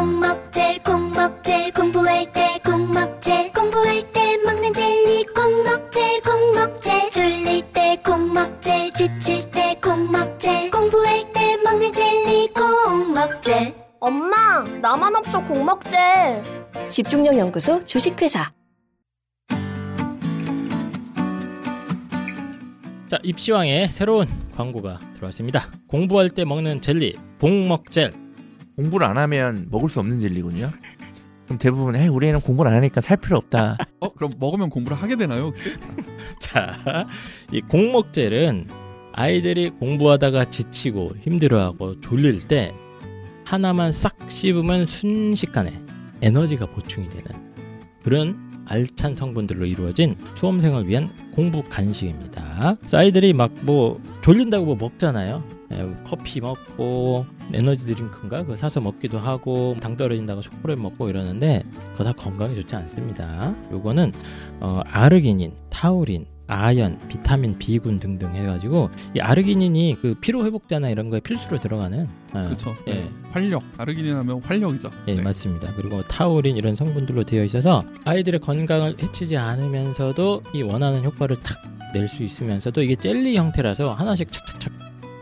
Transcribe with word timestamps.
콩먹젤 0.00 0.82
콩먹젤 0.82 1.72
공부할 1.72 2.32
때 2.32 2.58
콩먹젤 2.64 3.52
공부할 3.52 4.02
때 4.12 4.38
먹는 4.46 4.72
젤리 4.72 5.26
콩먹젤 5.26 6.22
콩먹젤 6.22 7.10
졸릴 7.10 7.62
때 7.70 8.00
콩먹젤 8.02 8.92
지칠 8.94 9.50
때 9.50 9.78
콩먹젤 9.82 10.70
공부할 10.70 11.30
때 11.34 11.58
먹는 11.62 11.92
젤리 11.92 12.48
콩먹젤 12.54 13.74
엄마, 14.00 14.64
나만 14.80 15.14
없어 15.16 15.44
공먹젤. 15.44 16.42
집중력 16.88 17.36
연구소 17.36 17.84
주식회사 17.84 18.50
자 23.06 23.18
입시왕의 23.22 23.90
새로운 23.90 24.28
광고가 24.56 24.98
들어왔습니다. 25.12 25.70
공부할 25.88 26.30
때 26.30 26.46
먹는 26.46 26.80
젤리 26.80 27.18
복먹젤. 27.38 28.29
공부를 28.80 29.06
안 29.06 29.18
하면 29.18 29.66
먹을 29.70 29.90
수 29.90 30.00
없는 30.00 30.20
젤리군요. 30.20 30.70
그럼 31.44 31.58
대부분 31.58 31.96
에 31.96 32.08
우리 32.08 32.28
애는 32.28 32.40
공부를 32.40 32.70
안 32.70 32.78
하니까 32.78 33.00
살 33.02 33.18
필요 33.18 33.36
없다. 33.36 33.76
어 34.00 34.12
그럼 34.14 34.34
먹으면 34.38 34.70
공부를 34.70 34.96
하게 34.96 35.16
되나요 35.16 35.46
혹시? 35.46 35.74
자, 36.40 37.06
이 37.52 37.60
공먹젤은 37.60 38.68
아이들이 39.12 39.70
공부하다가 39.70 40.46
지치고 40.46 41.10
힘들어하고 41.20 42.00
졸릴 42.00 42.46
때 42.48 42.72
하나만 43.44 43.92
싹 43.92 44.16
씹으면 44.28 44.86
순식간에 44.86 45.78
에너지가 46.22 46.66
보충이 46.66 47.08
되는 47.08 47.24
그런 48.02 48.64
알찬 48.66 49.14
성분들로 49.14 49.66
이루어진 49.66 50.14
수험생을 50.36 50.86
위한 50.86 51.10
공부 51.34 51.62
간식입니다. 51.64 52.76
아이들이 52.94 53.32
막 53.32 53.50
뭐 53.62 54.00
졸린다고 54.22 54.64
뭐 54.64 54.76
먹잖아요. 54.76 55.59
예, 55.72 55.88
커피 56.04 56.40
먹고 56.40 57.26
에너지 57.52 57.86
드링크인가 57.86 58.42
그거 58.42 58.56
사서 58.56 58.80
먹기도 58.80 59.18
하고 59.18 59.76
당 59.80 59.96
떨어진다고 59.96 60.40
초콜릿 60.40 60.78
먹고 60.80 61.08
이러는데 61.08 61.62
그거 61.92 62.04
다 62.04 62.12
건강에 62.12 62.54
좋지 62.54 62.74
않습니다. 62.74 63.54
요거는 63.70 64.12
어, 64.60 64.80
아르기닌, 64.86 65.52
타우린, 65.70 66.26
아연, 66.48 66.98
비타민 67.06 67.56
B군 67.58 68.00
등등 68.00 68.34
해가지고 68.34 68.90
이 69.14 69.20
아르기닌이 69.20 69.98
그 70.00 70.14
피로 70.20 70.44
회복제나 70.44 70.90
이런 70.90 71.08
거에 71.08 71.20
필수로 71.20 71.58
들어가는 71.58 72.08
어, 72.32 72.42
그렇죠. 72.44 72.74
예. 72.88 72.94
네. 72.94 73.10
활력. 73.30 73.62
아르기닌 73.78 74.16
하면 74.16 74.40
활력이죠. 74.42 74.90
예, 75.06 75.14
네. 75.14 75.22
맞습니다. 75.22 75.72
그리고 75.76 76.02
타우린 76.02 76.56
이런 76.56 76.74
성분들로 76.74 77.22
되어 77.22 77.44
있어서 77.44 77.84
아이들의 78.04 78.40
건강을 78.40 78.96
해치지 79.00 79.36
않으면서도 79.36 80.42
이 80.52 80.62
원하는 80.62 81.04
효과를 81.04 81.36
탁 81.36 81.56
낼 81.92 82.06
수 82.08 82.22
있으면서도 82.22 82.82
이게 82.82 82.94
젤리 82.94 83.36
형태라서 83.36 83.94
하나씩 83.94 84.30
착착착 84.30 84.72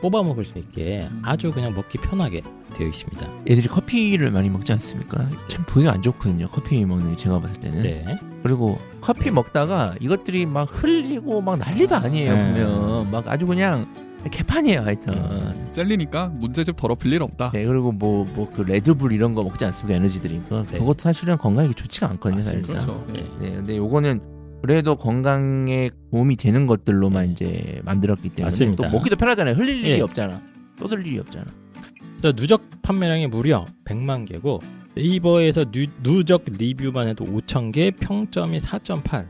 뽑아 0.01 0.23
먹을 0.23 0.45
수 0.45 0.59
있게 0.59 1.09
아주 1.23 1.53
그냥 1.53 1.75
먹기 1.75 1.99
편하게 1.99 2.43
되어 2.75 2.87
있습니다. 2.87 3.27
애들이 3.49 3.67
커피를 3.69 4.31
많이 4.31 4.49
먹지 4.51 4.73
않습니까? 4.73 5.29
참 5.49 5.65
보기가 5.67 5.93
안 5.93 6.03
좋거든요. 6.03 6.49
커피 6.49 6.85
먹는 6.85 7.11
게 7.11 7.17
제가 7.17 7.41
봤을 7.41 7.59
때는. 7.61 7.83
네. 7.83 8.05
그리고 8.43 8.79
커피 9.01 9.31
먹다가 9.31 9.95
이것들이 10.01 10.47
막 10.47 10.69
흘리고 10.71 11.41
막 11.41 11.59
난리도 11.59 11.97
아니에요. 11.97 12.35
네. 12.35 12.53
보면 12.65 13.11
막 13.11 13.27
아주 13.29 13.47
그냥 13.47 13.87
개판이에요. 14.31 14.81
하여튼. 14.83 15.15
음. 15.15 15.69
젤리니까 15.73 16.29
문제집 16.37 16.77
더럽힐 16.77 17.13
일 17.13 17.23
없다. 17.23 17.51
네, 17.53 17.65
그리고 17.65 17.93
뭐 17.93 18.25
뭐 18.35 18.49
그 18.53 18.63
레드불 18.63 19.13
이런 19.13 19.35
거 19.35 19.43
먹지 19.43 19.65
않습니까? 19.65 19.97
에너지 19.97 20.21
드링크. 20.21 20.55
네. 20.71 20.79
그것도 20.79 20.99
사실은 21.01 21.37
건강에 21.39 21.71
좋지가 21.73 22.09
않거든요. 22.11 22.41
사실상. 22.43 22.75
그렇죠. 22.87 23.07
예. 23.15 23.19
예. 23.21 23.49
네, 23.51 23.57
근데 23.57 23.77
요거는 23.77 24.21
그래도 24.63 24.97
건강에 24.97 25.91
도움이 26.11 26.37
되는 26.37 26.67
것들로만 26.67 27.33
이제 27.33 27.81
만들었기 27.85 28.31
때문에 28.31 28.45
맞습니다. 28.47 28.87
또 28.89 28.93
먹기도 28.93 29.17
편하잖아요. 29.17 29.55
흘릴 29.55 29.79
일이 29.81 29.91
예. 29.91 30.01
없잖아. 30.01 30.43
떠들 30.79 31.07
일이 31.07 31.19
없잖아. 31.19 31.47
그래서 32.19 32.35
누적 32.35 32.63
판매량이 32.83 33.29
무려 33.29 33.65
100만 33.85 34.27
개고 34.27 34.61
네이버에서 34.95 35.71
누, 35.71 35.87
누적 36.03 36.45
리뷰만 36.47 37.09
해도 37.09 37.25
5천 37.25 37.73
개, 37.73 37.91
평점이 37.93 38.59
4.8. 38.59 39.29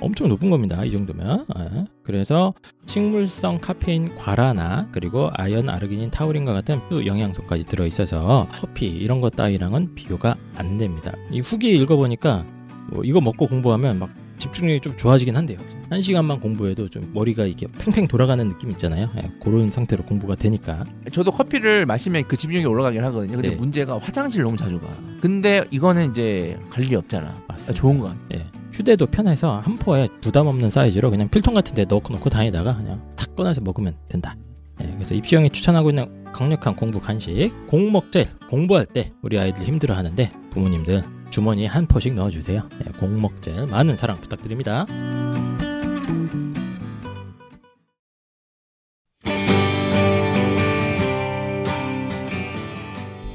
엄청 0.00 0.28
높은 0.28 0.50
겁니다. 0.50 0.84
이 0.84 0.90
정도면. 0.90 1.46
예. 1.58 1.84
그래서 2.02 2.52
식물성 2.86 3.60
카페인 3.60 4.14
과라나 4.14 4.88
그리고 4.92 5.30
아연, 5.32 5.68
아르기닌, 5.68 6.10
타우린과 6.10 6.52
같은 6.52 6.80
수 6.88 7.06
영양소까지 7.06 7.64
들어 7.64 7.86
있어서 7.86 8.48
커피 8.52 8.88
이런 8.88 9.20
것 9.20 9.36
따위랑은 9.36 9.94
비교가 9.94 10.34
안 10.56 10.76
됩니다. 10.76 11.12
이 11.30 11.40
후기 11.40 11.74
읽어보니까 11.76 12.44
뭐 12.90 13.04
이거 13.04 13.20
먹고 13.20 13.46
공부하면 13.46 13.98
막 14.00 14.10
집중력이 14.38 14.80
좀 14.80 14.96
좋아지긴 14.96 15.36
한데요. 15.36 15.58
한 15.88 16.00
시간만 16.00 16.40
공부해도 16.40 16.88
좀 16.88 17.10
머리가 17.14 17.44
이게 17.44 17.66
팽팽 17.78 18.08
돌아가는 18.08 18.48
느낌 18.48 18.70
있잖아요. 18.72 19.08
예, 19.16 19.30
그런 19.40 19.70
상태로 19.70 20.04
공부가 20.04 20.34
되니까. 20.34 20.84
저도 21.12 21.30
커피를 21.30 21.86
마시면 21.86 22.24
그 22.26 22.36
집중력이 22.36 22.66
올라가긴 22.66 23.04
하거든요. 23.04 23.34
근데 23.34 23.50
네. 23.50 23.56
문제가 23.56 23.98
화장실 23.98 24.42
너무 24.42 24.56
자주 24.56 24.80
가. 24.80 24.88
근데 25.20 25.64
이거는 25.70 26.10
이제 26.10 26.58
갈 26.70 26.84
일이 26.84 26.96
없잖아. 26.96 27.34
맞습니다. 27.48 27.72
좋은 27.72 27.98
거 27.98 28.08
같아. 28.08 28.18
예. 28.34 28.46
휴대도 28.72 29.06
편해서 29.06 29.60
한 29.60 29.76
포에 29.76 30.08
부담 30.20 30.46
없는 30.48 30.70
사이즈로 30.70 31.10
그냥 31.10 31.30
필통 31.30 31.54
같은 31.54 31.74
데 31.74 31.84
넣고 31.86 32.12
놓고 32.12 32.28
다니다가 32.28 32.76
그냥 32.76 33.02
탁 33.16 33.34
꺼내서 33.34 33.62
먹으면 33.62 33.96
된다. 34.08 34.36
예, 34.82 34.90
그래서 34.96 35.14
입시형이 35.14 35.50
추천하고 35.50 35.90
있는 35.90 36.25
강력한 36.36 36.76
공부 36.76 37.00
간식 37.00 37.50
공먹젤 37.66 38.26
공부할 38.50 38.84
때 38.84 39.10
우리 39.22 39.38
아이들 39.38 39.64
힘들어 39.64 39.94
하는데 39.94 40.30
부모님들 40.50 41.02
주머니에 41.30 41.66
한 41.66 41.86
포씩 41.86 42.12
넣어주세요. 42.12 42.68
예, 42.86 42.90
공먹젤 42.98 43.68
많은 43.68 43.96
사랑 43.96 44.20
부탁드립니다. 44.20 44.84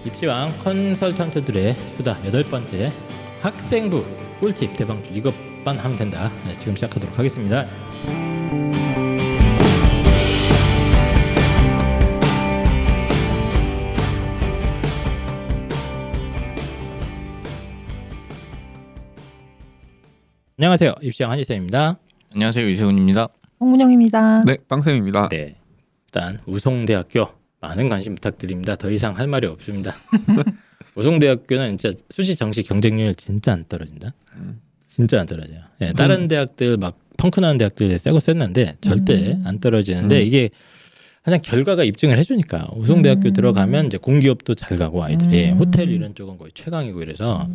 입시왕 0.06 0.60
컨설턴트들의 0.60 1.76
수다 1.98 2.24
여덟 2.24 2.44
번째 2.44 2.92
학생부 3.42 4.06
꿀팁 4.40 4.78
대방출 4.78 5.18
이것만 5.18 5.80
하면 5.80 5.98
된다. 5.98 6.32
네, 6.46 6.54
지금 6.54 6.76
시작하도록 6.76 7.18
하겠습니다. 7.18 7.66
안녕하세요. 20.62 20.94
입시왕 21.02 21.32
한지쌤입니다. 21.32 21.98
안녕하세요 22.36 22.70
유세훈입니다. 22.70 23.30
홍문영입니다. 23.60 24.44
네, 24.46 24.58
빵쌤입니다. 24.68 25.30
네. 25.30 25.56
일단 26.06 26.38
우송대학교 26.46 27.30
많은 27.62 27.90
관심 27.90 28.14
부탁드립니다. 28.14 28.76
더 28.76 28.92
이상 28.92 29.18
할 29.18 29.26
말이 29.26 29.48
없습니다. 29.48 29.96
우송대학교는 30.94 31.80
진짜 31.80 31.98
수시 32.12 32.36
정시 32.36 32.62
경쟁률 32.62 33.16
진짜 33.16 33.54
안 33.54 33.66
떨어진다. 33.68 34.14
진짜 34.88 35.20
안 35.20 35.26
떨어져요. 35.26 35.62
예, 35.82 35.94
다른 35.94 36.28
대학들 36.28 36.78
막 36.78 36.96
펑크나는 37.18 37.58
대학들 37.58 37.98
세고 37.98 38.20
셌는데 38.20 38.78
절대 38.82 39.40
안 39.44 39.60
떨어지는데 39.60 40.20
음. 40.20 40.22
이게 40.22 40.52
그냥 41.24 41.40
결과가 41.42 41.84
입증을 41.84 42.20
해주니까 42.20 42.70
우송대학교 42.76 43.30
음. 43.30 43.34
들어가면 43.34 43.88
이제 43.88 43.98
공기업도 43.98 44.54
잘 44.54 44.78
가고 44.78 45.04
아이들이 45.04 45.54
음. 45.54 45.58
호텔 45.58 45.90
이런 45.90 46.14
쪽은 46.14 46.38
거의 46.38 46.52
최강이고 46.54 47.02
이래서 47.02 47.50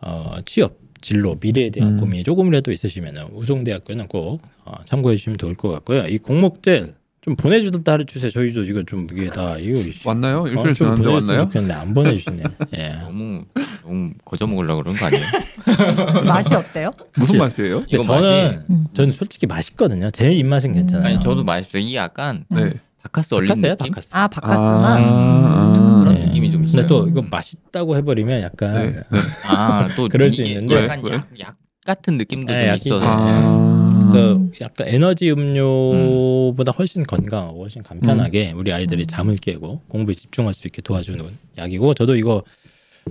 어, 0.00 0.38
취업 0.44 0.82
진로 1.02 1.36
미래에 1.38 1.68
대한 1.68 1.94
음. 1.94 1.96
고민이 1.98 2.24
조금이라도 2.24 2.72
있으시면 2.72 3.28
우송대학교는 3.34 4.06
꼭 4.08 4.40
어, 4.64 4.72
참고해 4.84 5.16
주시면 5.16 5.36
좋을 5.36 5.54
것 5.54 5.68
같고요. 5.68 6.06
이 6.06 6.16
공목젤 6.16 6.94
좀 7.20 7.36
보내주다 7.36 7.98
주세요. 8.04 8.30
저희도 8.30 8.62
이거 8.64 8.82
좀 8.84 9.06
이게 9.12 9.28
다 9.28 9.56
이거 9.56 9.80
왔나요? 10.04 10.46
일주일 10.46 10.58
어, 10.58 10.74
좀 10.74 10.74
지났는데 10.74 11.08
왔나요? 11.12 11.38
좋겠는데 11.44 11.74
안 11.74 11.92
보내주시네. 11.92 12.42
예. 12.78 12.88
너무 13.00 13.44
너무 13.84 14.10
거저 14.24 14.46
먹으려고 14.46 14.82
그런 14.82 14.96
거 14.96 15.06
아니에요? 15.06 15.24
맛이 16.26 16.54
어때요? 16.54 16.90
무슨 17.16 17.38
맛이에요? 17.38 17.80
근데 17.80 17.90
이거 17.92 18.02
저는 18.02 18.64
음. 18.70 18.86
저는 18.94 19.12
솔직히 19.12 19.46
맛있거든요. 19.46 20.10
제 20.10 20.32
입맛은 20.32 20.72
괜찮아요. 20.72 21.06
아니 21.06 21.20
저도 21.20 21.44
맛있어요. 21.44 21.82
이 21.82 21.94
약간 21.94 22.44
네. 22.48 22.72
바카스 23.02 23.34
얼린 23.34 23.48
바카스예요, 23.48 23.74
느낌? 23.76 23.92
바카스. 23.92 24.16
아 24.16 24.28
바카스만. 24.28 25.02
아, 25.04 25.72
그 25.76 26.01
근데 26.72 26.86
또 26.86 27.06
이거 27.08 27.22
맛있다고 27.22 27.96
해버리면 27.96 28.40
약간 28.42 28.74
네. 28.74 28.90
네. 29.10 29.18
아또 29.46 30.08
그럴 30.08 30.30
수 30.30 30.42
있는데. 30.42 30.84
약간 30.84 31.02
왜? 31.04 31.12
약, 31.14 31.28
약 31.40 31.56
같은 31.84 32.16
느낌도 32.16 32.52
네, 32.52 32.60
좀 32.60 32.68
약이 32.68 32.88
있어서 32.88 33.06
아. 33.08 34.06
그래서 34.12 34.40
약간 34.60 34.86
에너지 34.88 35.30
음료보다 35.30 36.72
훨씬 36.72 37.02
건강하고 37.04 37.62
훨씬 37.62 37.82
간편하게 37.82 38.52
우리 38.52 38.72
아이들이 38.72 39.04
잠을 39.06 39.36
깨고 39.36 39.82
공부에 39.88 40.14
집중할 40.14 40.54
수 40.54 40.66
있게 40.68 40.80
도와주는 40.82 41.24
약이고 41.58 41.94
저도 41.94 42.16
이거 42.16 42.42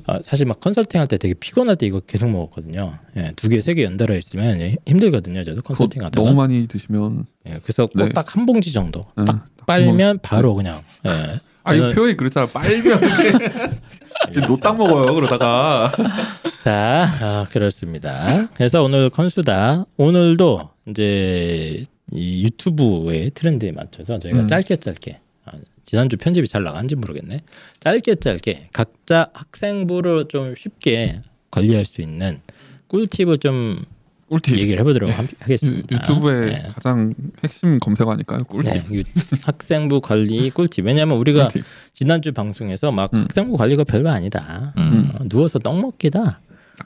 아, 0.05 0.19
사실 0.21 0.45
막 0.45 0.61
컨설팅 0.61 1.01
할 1.01 1.07
때 1.07 1.17
되게 1.17 1.33
피곤할 1.33 1.75
때 1.75 1.85
이거 1.85 1.99
계속 1.99 2.29
먹었거든요. 2.29 2.97
예, 3.17 3.33
두 3.35 3.49
개, 3.49 3.59
세 3.59 3.73
개 3.73 3.83
연달아 3.83 4.15
있으면 4.15 4.61
예, 4.61 4.77
힘들거든요. 4.85 5.43
저도 5.43 5.61
컨설팅 5.63 6.01
하다가. 6.05 6.23
너무 6.23 6.33
많이 6.37 6.65
드시면 6.67 7.25
예, 7.47 7.59
그래서 7.61 7.87
꼭 7.87 7.97
네. 7.97 8.09
딱한 8.13 8.45
봉지 8.45 8.71
정도 8.71 9.05
응, 9.19 9.25
딱딱 9.25 9.65
빨면 9.67 10.19
바로 10.21 10.55
그냥 10.55 10.81
예. 11.05 11.39
아 11.63 11.73
이거 11.73 11.85
에너- 11.85 11.93
표현이 11.93 12.17
그렇잖아. 12.17 12.45
빨면 12.47 12.99
노딱 14.47 14.77
먹어요. 14.77 15.13
그러다가 15.13 15.91
자, 16.63 17.07
아, 17.21 17.45
그렇습니다. 17.51 18.47
그래서 18.55 18.83
오늘 18.83 19.09
컨수다. 19.09 19.85
오늘도 19.97 20.69
이제 20.87 21.83
이 22.11 22.43
유튜브의 22.43 23.31
트렌드에 23.31 23.71
맞춰서 23.71 24.19
저희가 24.19 24.41
음. 24.41 24.47
짧게 24.47 24.75
짧게 24.77 25.19
아, 25.45 25.51
지난주 25.85 26.17
편집이 26.17 26.47
잘 26.47 26.63
나간지 26.63 26.95
모르겠네. 26.95 27.41
짧게 27.79 28.15
짧게 28.15 28.69
각자 28.73 29.29
학생부를 29.33 30.25
좀 30.29 30.55
쉽게 30.55 31.21
관리할 31.51 31.85
수 31.85 32.01
있는 32.01 32.41
꿀팁을 32.87 33.37
좀 33.37 33.83
꿀팁. 34.31 34.57
얘기를 34.57 34.79
해보도록 34.79 35.09
하- 35.11 35.23
유, 35.23 35.27
하겠습니다. 35.39 35.93
유튜브의 35.93 36.49
네. 36.51 36.67
가장 36.73 37.13
핵심 37.43 37.79
검색어니까요. 37.79 38.39
꿀팁. 38.45 38.73
네, 38.73 38.83
유- 38.93 39.03
학생부 39.43 39.99
관리 39.99 40.49
꿀팁. 40.49 40.85
왜냐하면 40.85 41.17
우리가 41.17 41.49
꿀팁. 41.49 41.63
지난주 41.91 42.31
방송에서 42.31 42.93
막 42.93 43.13
음. 43.13 43.19
학생부 43.23 43.57
관리가 43.57 43.83
별거 43.83 44.09
아니다. 44.09 44.73
음. 44.77 45.11
어, 45.15 45.19
누워서 45.27 45.59
떡 45.59 45.79
먹기다. 45.81 46.39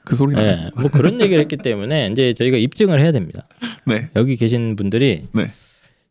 그 0.04 0.16
소리 0.16 0.36
네. 0.36 0.72
뭐 0.76 0.90
그런 0.90 1.22
얘기를 1.22 1.40
했기 1.40 1.56
때문에 1.56 2.10
이제 2.12 2.34
저희가 2.34 2.58
입증을 2.58 3.00
해야 3.00 3.12
됩니다. 3.12 3.48
네, 3.86 4.10
여기 4.16 4.36
계신 4.38 4.76
분들이 4.76 5.28
네. 5.32 5.46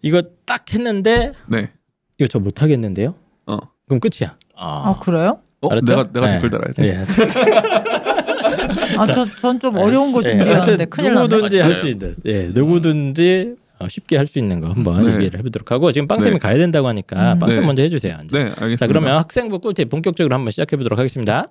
이거 0.03 0.23
딱 0.47 0.73
했는데 0.73 1.33
네. 1.49 1.71
이거 2.19 2.29
저 2.29 2.39
못 2.39 2.63
하겠는데요? 2.63 3.15
어. 3.47 3.59
그럼 3.89 3.99
끝이야. 4.01 4.39
아, 4.57 4.91
아 4.91 4.99
그래요? 5.01 5.41
어, 5.67 5.71
알았죠? 5.73 5.87
내가 5.87 6.09
내가 6.13 6.27
네. 6.27 6.33
댓글 6.35 6.51
달아야지. 6.51 6.83
예. 6.83 7.05
아전 8.99 9.59
좀 9.61 9.77
어려운 9.77 10.13
거 10.13 10.21
예, 10.25 10.31
준비하는데 10.31 10.85
큰일 10.87 11.13
났네. 11.15 11.29
누구든지 11.29 11.59
할 11.61 11.73
수. 11.75 11.89
있는, 11.89 12.17
예, 12.25 12.45
누구든지 12.53 13.55
어, 13.81 13.89
쉽게 13.89 14.17
할 14.17 14.27
수 14.27 14.39
있는 14.39 14.61
거 14.61 14.69
한번 14.69 15.03
네. 15.05 15.15
얘기를 15.17 15.39
해보도록 15.39 15.71
하고 15.73 15.91
지금 15.93 16.07
빵쌤이 16.09 16.33
네. 16.33 16.39
가야 16.39 16.57
된다고 16.57 16.87
하니까 16.89 17.35
음. 17.35 17.39
빵쌤 17.41 17.61
네. 17.61 17.67
먼저 17.67 17.83
해주세요. 17.83 18.19
이제. 18.25 18.37
네, 18.37 18.43
알겠습니다. 18.45 18.77
자 18.77 18.87
그러면 18.87 19.17
학생부 19.19 19.59
꿀팁 19.59 19.89
본격적으로 19.91 20.35
한번 20.35 20.51
시작해 20.51 20.77
보도록 20.77 20.99
하겠습니다. 20.99 21.49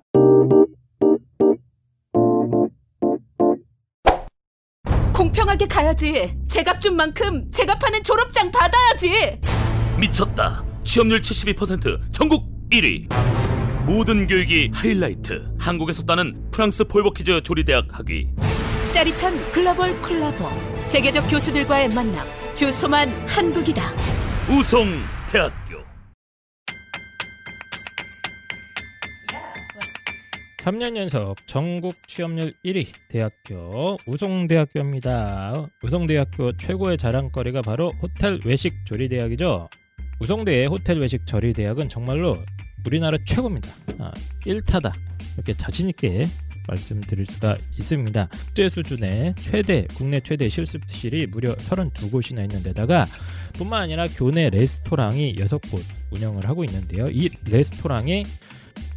공평하게 5.13 5.67
가야지. 5.67 6.35
제값 6.47 6.81
준 6.81 6.95
만큼 6.95 7.49
제값하는 7.51 8.03
졸업장 8.03 8.51
받아야지. 8.51 9.39
미쳤다. 9.99 10.63
취업률 10.83 11.21
72% 11.21 11.99
전국 12.11 12.43
1위. 12.71 13.07
모든 13.85 14.27
교육이 14.27 14.71
하이라이트. 14.73 15.45
한국에서 15.59 16.03
따는 16.03 16.49
프랑스 16.51 16.85
폴버키즈 16.85 17.41
조리대학 17.41 17.87
학위. 17.91 18.29
짜릿한 18.93 19.33
글로벌 19.51 20.01
콜라보. 20.01 20.45
세계적 20.85 21.29
교수들과의 21.29 21.89
만남. 21.89 22.25
주소만 22.53 23.09
한국이다. 23.27 23.91
우송 24.49 24.87
대학교. 25.29 25.83
3년 30.59 30.95
연속 30.95 31.35
전국 31.45 31.95
취업률 32.07 32.53
1위 32.63 32.87
대학교 33.09 33.97
우송대학교입니다. 34.07 35.67
우송대학교 35.83 36.55
최고의 36.55 36.97
자랑거리가 36.97 37.61
바로 37.61 37.93
호텔 38.01 38.39
외식 38.45 38.73
조리대학이죠. 38.85 39.67
우송대의 40.21 40.67
호텔 40.67 40.99
외식 40.99 41.27
조리대학은 41.27 41.89
정말로 41.89 42.37
우리나라 42.85 43.17
최고입니다. 43.25 43.69
아, 43.99 44.11
1타다 44.45 44.91
이렇게 45.35 45.53
자신 45.55 45.89
있게 45.89 46.27
말씀드릴 46.67 47.25
수가 47.25 47.57
있습니다. 47.77 48.27
국제 48.45 48.69
수준의 48.69 49.35
최대 49.41 49.85
국내 49.95 50.19
최대 50.21 50.47
실습실이 50.47 51.27
무려 51.27 51.55
32곳이나 51.55 52.41
있는 52.41 52.63
데다가 52.63 53.07
뿐만 53.53 53.83
아니라 53.83 54.07
교내 54.07 54.49
레스토랑이 54.49 55.35
6곳 55.35 55.83
운영을 56.11 56.47
하고 56.47 56.63
있는데요. 56.63 57.09
이 57.09 57.29
레스토랑에 57.45 58.23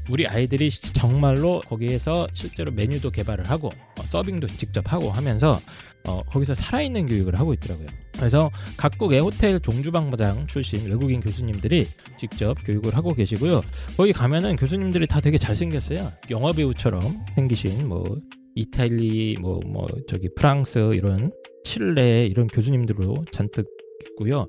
우리 0.09 0.27
아이들이 0.29 0.71
시- 0.71 0.93
정말로 0.93 1.61
거기에서 1.67 2.29
실제로 2.33 2.71
메뉴도 2.71 3.11
개발을 3.11 3.51
하고 3.51 3.73
어, 3.99 4.03
서빙도 4.07 4.47
직접 4.57 4.93
하고 4.93 5.11
하면서 5.11 5.61
어, 6.07 6.23
거기서 6.23 6.55
살아있는 6.55 7.07
교육을 7.09 7.37
하고 7.37 7.53
있더라고요. 7.55 7.89
그래서 8.17 8.51
각국의 8.77 9.21
호텔 9.21 9.61
종주방장 9.61 10.47
출신 10.47 10.89
외국인 10.89 11.21
교수님들이 11.21 11.87
직접 12.17 12.55
교육을 12.65 12.97
하고 12.97 13.15
계시고요. 13.15 13.63
거기 13.97 14.13
가면은 14.13 14.57
교수님들이 14.57 15.07
다 15.07 15.21
되게 15.21 15.39
잘생겼어요. 15.39 16.13
영화 16.31 16.53
배우처럼 16.53 17.19
생기신 17.35 17.89
뭐 17.89 18.19
이탈리 18.55 19.37
뭐뭐 19.41 19.87
저기 20.09 20.29
프랑스 20.35 20.95
이런 20.95 21.31
칠레 21.65 22.27
이런 22.27 22.47
교수님들로 22.47 23.25
잔뜩 23.31 23.67
있고요. 24.11 24.47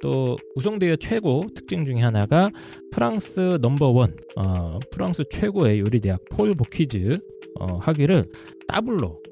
또 0.00 0.36
우송대의 0.54 0.98
최고 0.98 1.44
특징 1.54 1.84
중에 1.84 2.00
하나가 2.00 2.50
프랑스 2.92 3.58
넘버원 3.60 4.16
어, 4.36 4.78
프랑스 4.92 5.24
최고의 5.30 5.80
요리 5.80 6.00
대학 6.00 6.20
폴 6.30 6.54
보퀴즈 6.54 7.18
어, 7.58 7.78
학위를 7.78 8.30
더블로 8.68 9.06
어, 9.08 9.27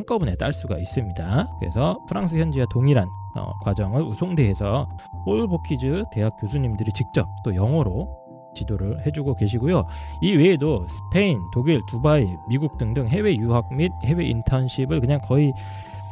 한꺼번에 0.00 0.34
딸 0.36 0.52
수가 0.52 0.78
있습니다. 0.78 1.56
그래서 1.58 1.98
프랑스 2.08 2.36
현지와 2.36 2.66
동일한 2.70 3.08
어, 3.34 3.52
과정을 3.60 4.02
우송대에서 4.02 4.88
폴 5.24 5.46
보키즈 5.46 6.04
대학 6.10 6.36
교수님들이 6.40 6.90
직접 6.92 7.28
또 7.44 7.54
영어로 7.54 8.08
지도를 8.54 9.06
해주고 9.06 9.34
계시고요. 9.36 9.84
이 10.22 10.32
외에도 10.32 10.84
스페인, 10.88 11.40
독일, 11.52 11.82
두바이, 11.86 12.26
미국 12.48 12.78
등등 12.78 13.06
해외 13.06 13.36
유학 13.36 13.72
및 13.72 13.92
해외 14.02 14.24
인턴십을 14.24 15.00
그냥 15.00 15.20
거의 15.22 15.52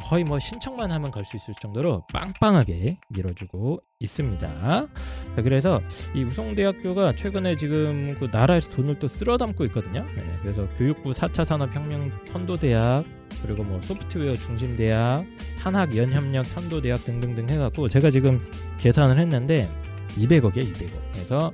거의 0.08 0.24
뭐 0.24 0.38
신청만 0.38 0.90
하면 0.90 1.10
갈 1.10 1.22
수 1.24 1.36
있을 1.36 1.52
정도로 1.60 2.02
빵빵하게 2.12 2.98
밀어주고 3.10 3.82
있습니다. 4.00 4.48
자, 4.48 5.42
그래서 5.42 5.82
이 6.14 6.22
우송대학교가 6.24 7.14
최근에 7.14 7.56
지금 7.56 8.16
그 8.18 8.28
나라에서 8.32 8.70
돈을 8.70 8.98
또 8.98 9.06
쓸어 9.06 9.36
담고 9.36 9.66
있거든요. 9.66 10.06
네, 10.16 10.24
그래서 10.40 10.66
교육부 10.78 11.10
4차 11.10 11.44
산업혁명 11.44 12.10
선도대학 12.26 13.04
그리고 13.42 13.62
뭐 13.64 13.78
소프트웨어 13.82 14.34
중심대학, 14.36 15.26
산학 15.58 15.94
연협력 15.94 16.46
선도대학 16.46 17.04
등등등 17.04 17.50
해갖고 17.50 17.90
제가 17.90 18.10
지금 18.10 18.40
계산을 18.78 19.18
했는데 19.18 19.68
200억이에요, 20.16 20.72
200억. 20.72 21.12
그래서 21.12 21.52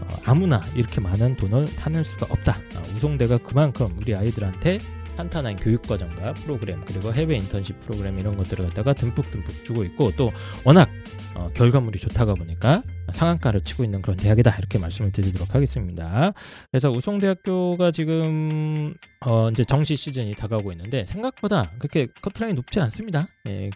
어, 0.00 0.06
아무나 0.24 0.62
이렇게 0.74 1.02
많은 1.02 1.36
돈을 1.36 1.66
타낼 1.76 2.02
수가 2.04 2.28
없다. 2.30 2.54
아, 2.54 2.82
우송대가 2.96 3.36
그만큼 3.36 3.94
우리 4.00 4.14
아이들한테 4.14 4.78
탄탄한 5.20 5.56
교육 5.56 5.82
과정과 5.82 6.32
프로그램 6.32 6.82
그리고 6.86 7.12
해외 7.12 7.36
인턴십 7.36 7.80
프로그램 7.80 8.18
이런 8.18 8.38
것들을 8.38 8.66
갖다가 8.68 8.94
듬뿍듬뿍 8.94 9.64
주고 9.64 9.84
있고 9.84 10.12
또 10.16 10.32
워낙 10.64 10.88
어, 11.34 11.50
결과물이 11.52 11.98
좋다가 11.98 12.32
보니까 12.32 12.82
상한가를 13.12 13.60
치고 13.60 13.84
있는 13.84 14.00
그런 14.00 14.16
대학이다 14.16 14.56
이렇게 14.56 14.78
말씀을 14.78 15.12
드리도록 15.12 15.54
하겠습니다. 15.54 16.32
그래서 16.70 16.90
우송대학교가 16.90 17.90
지금 17.90 18.94
어, 19.26 19.50
이제 19.50 19.62
정시 19.62 19.94
시즌이 19.94 20.34
다가오고 20.36 20.72
있는데 20.72 21.04
생각보다 21.04 21.70
그렇게 21.78 22.06
커트라인이 22.22 22.54
높지 22.54 22.80
않습니다. 22.80 23.28
예, 23.46 23.68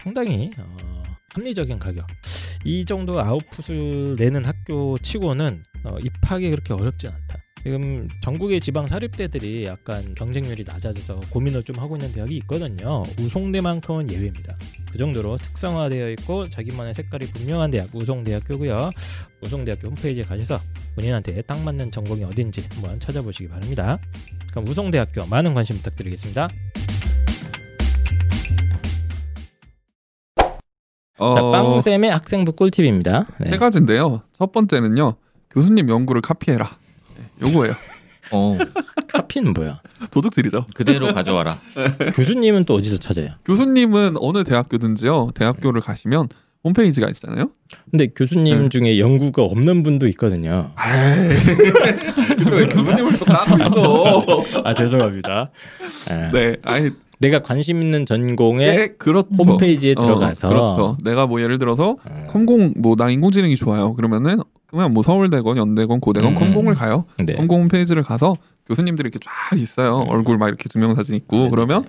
상당히 0.00 0.52
어, 0.56 1.02
합리적인 1.34 1.80
가격. 1.80 2.06
이 2.64 2.84
정도 2.84 3.20
아웃풋을 3.20 4.14
내는 4.18 4.44
학교 4.44 4.98
치고는 4.98 5.64
어, 5.82 5.96
입학이 5.98 6.48
그렇게 6.50 6.74
어렵진 6.74 7.10
않다. 7.10 7.29
지금 7.62 8.08
전국의 8.22 8.60
지방 8.60 8.88
사립대들이 8.88 9.66
약간 9.66 10.14
경쟁률이 10.14 10.64
낮아져서 10.66 11.20
고민을 11.30 11.62
좀 11.62 11.78
하고 11.78 11.96
있는 11.96 12.10
대학이 12.12 12.36
있거든요. 12.38 13.02
우송대만큼은 13.20 14.10
예외입니다. 14.10 14.56
그 14.90 14.96
정도로 14.96 15.36
특성화되어 15.36 16.10
있고 16.12 16.48
자기만의 16.48 16.94
색깔이 16.94 17.26
분명한 17.26 17.70
대학 17.70 17.94
우송대학교고요. 17.94 18.90
우송대학교 19.42 19.88
홈페이지에 19.88 20.24
가셔서 20.24 20.60
본인한테 20.94 21.42
딱 21.42 21.60
맞는 21.60 21.92
전공이 21.92 22.24
어딘지 22.24 22.64
한번 22.72 22.98
찾아보시기 22.98 23.48
바랍니다. 23.48 23.98
그럼 24.50 24.66
우송대학교 24.66 25.26
많은 25.26 25.52
관심 25.52 25.76
부탁드리겠습니다. 25.76 26.48
어, 31.18 31.34
자, 31.34 31.40
빵쌤의 31.42 32.10
학생부 32.10 32.52
꿀팁입니다. 32.52 33.26
네. 33.40 33.50
세 33.50 33.58
가지인데요. 33.58 34.22
첫 34.38 34.52
번째는요. 34.52 35.16
교수님 35.50 35.90
연구를 35.90 36.22
카피해라. 36.22 36.79
네, 37.40 37.50
요거예요. 37.52 37.74
어, 38.32 38.56
카피는 39.08 39.54
뭐야? 39.54 39.80
도둑질이죠. 40.10 40.66
그대로 40.74 41.12
가져와라. 41.12 41.58
교수님은 42.14 42.64
또 42.64 42.74
어디서 42.74 42.98
찾아요? 42.98 43.30
교수님은 43.44 44.14
어느 44.20 44.44
대학교든지요. 44.44 45.30
대학교를 45.34 45.80
가시면 45.80 46.28
홈페이지가 46.62 47.08
있잖아요. 47.08 47.50
근데 47.90 48.08
교수님 48.08 48.64
네. 48.64 48.68
중에 48.68 48.98
연구가 49.00 49.42
없는 49.42 49.82
분도 49.82 50.06
있거든요. 50.08 50.70
왜 52.52 52.66
교수님을 52.68 53.12
또 53.18 53.24
까고 53.24 53.56
있어? 53.56 54.62
아 54.64 54.74
죄송합니다. 54.74 55.50
아, 56.10 56.30
네, 56.32 56.56
아니, 56.62 56.90
내가 57.18 57.40
관심 57.40 57.82
있는 57.82 58.06
전공의 58.06 58.68
예, 58.68 58.86
그렇죠. 58.98 59.28
홈페이지에 59.38 59.94
어, 59.96 60.02
들어가서 60.02 60.48
그렇죠. 60.48 60.96
내가 61.02 61.26
뭐 61.26 61.40
예를 61.42 61.58
들어서 61.58 61.96
어, 62.04 62.26
컴공 62.28 62.74
뭐 62.78 62.94
나 62.96 63.10
인공지능이 63.10 63.56
좋아요. 63.56 63.94
그러면은 63.94 64.38
그러면 64.70 64.94
뭐 64.94 65.02
서울대건 65.02 65.56
연대건 65.56 66.00
고대건 66.00 66.32
음. 66.32 66.34
컴공을 66.36 66.74
가요. 66.74 67.04
네. 67.18 67.34
컴공 67.34 67.62
홈페이지를 67.62 68.02
가서 68.02 68.36
교수님들이 68.66 69.08
이렇게 69.08 69.18
쫙 69.18 69.58
있어요. 69.58 70.02
음. 70.02 70.08
얼굴 70.08 70.38
막 70.38 70.48
이렇게 70.48 70.68
증명사진 70.68 71.16
있고 71.16 71.36
네네네. 71.36 71.50
그러면 71.50 71.84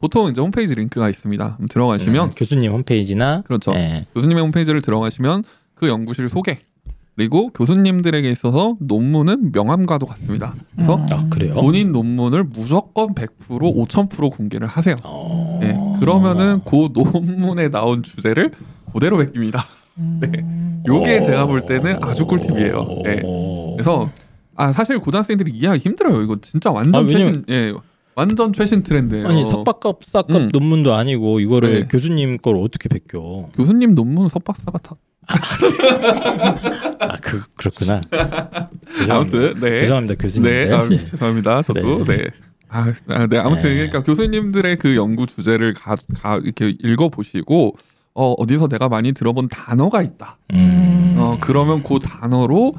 보통 0.00 0.28
이제 0.28 0.40
홈페이지 0.40 0.74
링크가 0.74 1.08
있습니다. 1.08 1.58
들어가시면 1.70 2.26
음, 2.26 2.30
교수님 2.36 2.72
홈페이지나 2.72 3.42
그렇죠. 3.42 3.72
예, 3.74 4.06
교수님의 4.14 4.42
홈페이지를 4.42 4.82
들어가시면 4.82 5.44
그 5.74 5.88
연구실 5.88 6.28
소개 6.28 6.58
그리고 7.16 7.50
교수님들에게 7.50 8.28
있어서 8.32 8.76
논문은 8.80 9.52
명함과도 9.52 10.06
같습니다. 10.06 10.54
그래서 10.74 10.96
음. 10.96 11.06
아? 11.10 11.28
본인 11.54 11.92
논문을 11.92 12.44
무조건 12.44 13.14
100% 13.14 13.28
5000% 13.48 14.36
공개를 14.36 14.66
하세요. 14.66 14.96
어... 15.04 15.58
네, 15.62 15.78
그러면은 16.00 16.60
그 16.64 16.88
논문에 16.92 17.70
나온 17.70 18.02
주제를 18.02 18.50
그대로 18.92 19.18
베낍니다. 19.18 19.64
음. 19.98 20.20
요게 20.86 21.20
제가 21.22 21.46
볼 21.46 21.62
때는 21.62 22.02
아주 22.02 22.26
꿀팁이에요. 22.26 23.02
예. 23.06 23.22
그래서 23.74 24.10
아 24.56 24.72
사실 24.72 24.98
고등학생들이 24.98 25.50
이해하기 25.52 25.80
힘들어요. 25.80 26.22
이거 26.22 26.36
진짜 26.42 26.70
완전 26.70 27.04
아, 27.04 27.06
왜냐면- 27.06 27.44
최신 27.44 27.44
예 27.50 27.72
완전 28.16 28.52
최신 28.52 28.82
트렌드예요. 28.82 29.26
아니 29.28 29.44
석박급 29.44 30.04
싹급 30.04 30.36
음. 30.36 30.48
논문도 30.52 30.94
아니고 30.94 31.40
이거를 31.40 31.80
네. 31.80 31.88
교수님 31.88 32.38
걸 32.38 32.56
어떻게 32.56 32.88
베껴? 32.88 33.48
교수님 33.54 33.94
논문 33.94 34.28
석박사가 34.28 34.78
다 34.78 34.94
아그 37.00 37.42
그렇구나. 37.56 38.00
아무튼 39.10 39.54
네. 39.60 39.78
죄송합니다 39.80 40.14
교수님들. 40.16 40.68
네, 40.68 40.74
아, 40.74 40.88
예. 40.90 41.04
죄송합니다. 41.04 41.62
저도 41.62 42.04
네. 42.04 42.24
아, 42.68 42.92
아, 43.08 43.26
네. 43.26 43.38
아무튼 43.38 43.70
네. 43.70 43.74
그러니까 43.76 44.02
교수님들의 44.02 44.76
그 44.76 44.96
연구 44.96 45.26
주제를 45.26 45.74
가, 45.74 45.94
가 46.20 46.36
이렇게 46.42 46.74
읽어 46.82 47.08
보시고 47.08 47.76
어, 48.14 48.32
어디서 48.32 48.68
내가 48.68 48.88
많이 48.88 49.12
들어본 49.12 49.48
단어가 49.48 50.02
있다. 50.02 50.38
음. 50.52 51.16
어, 51.18 51.38
그러면 51.40 51.82
그 51.82 51.98
단어로 51.98 52.74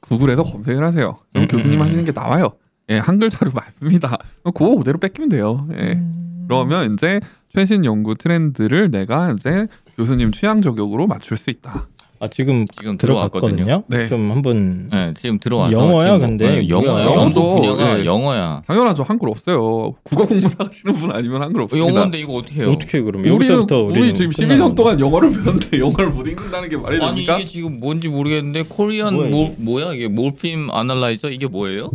구글에서 0.00 0.42
검색을 0.42 0.84
하세요. 0.84 1.18
그럼 1.32 1.44
음, 1.44 1.48
교수님 1.48 1.80
음. 1.80 1.84
하시는 1.84 2.04
게 2.04 2.12
나와요. 2.12 2.52
예, 2.88 2.98
한글 2.98 3.30
자료 3.30 3.50
맞습니다. 3.54 4.18
그거 4.42 4.76
그대로 4.76 4.98
뺏기면 4.98 5.28
돼요. 5.28 5.66
예. 5.72 5.92
음. 5.92 6.46
그러면 6.48 6.92
이제 6.92 7.20
최신 7.54 7.84
연구 7.84 8.14
트렌드를 8.16 8.90
내가 8.90 9.32
이제 9.32 9.68
교수님 9.96 10.32
취향 10.32 10.60
저격으로 10.60 11.06
맞출 11.06 11.36
수 11.36 11.50
있다. 11.50 11.86
아 12.22 12.28
지금 12.28 12.66
지금 12.78 12.96
들어왔거든요. 12.96 13.82
네. 13.88 14.08
좀 14.08 14.30
한번 14.30 14.88
네, 14.92 15.12
지금 15.16 15.40
들어와서 15.40 15.72
영어야, 15.72 16.04
지금 16.14 16.20
근데? 16.20 16.60
네, 16.60 16.68
영어야. 16.68 17.04
영어도, 17.04 17.54
분야가 17.56 17.98
예. 17.98 18.04
영어야. 18.04 18.62
당연하죠. 18.64 19.02
한글 19.02 19.28
없어요. 19.28 19.92
국어 20.04 20.24
공부를 20.24 20.54
하시는 20.56 20.94
분 20.94 21.10
아니면 21.10 21.42
한글 21.42 21.62
없습니다. 21.62 21.88
영어인데 21.88 22.20
이거 22.20 22.34
어떻게 22.34 22.60
해요? 22.60 22.70
어떻게 22.70 23.00
그럼 23.00 23.22
우리는 23.22 23.66
우리 23.68 24.14
지금 24.14 24.30
끝나는 24.30 24.68
12년 24.68 24.76
동안 24.76 25.00
영어를 25.00 25.32
배웠는데 25.32 25.80
영어를 25.80 26.10
못 26.10 26.24
읽는다는 26.28 26.68
게 26.68 26.76
말이 26.76 26.96
아니 26.98 27.06
됩니까? 27.06 27.38
이게 27.40 27.48
지금 27.48 27.80
뭔지 27.80 28.06
모르겠는데 28.06 28.66
코리안 28.68 29.14
뭐야, 29.14 29.28
뭐, 29.28 29.56
뭐야 29.58 29.92
이게 29.94 30.06
몰핌 30.06 30.68
아날라이저 30.70 31.28
이게 31.28 31.48
뭐예요? 31.48 31.90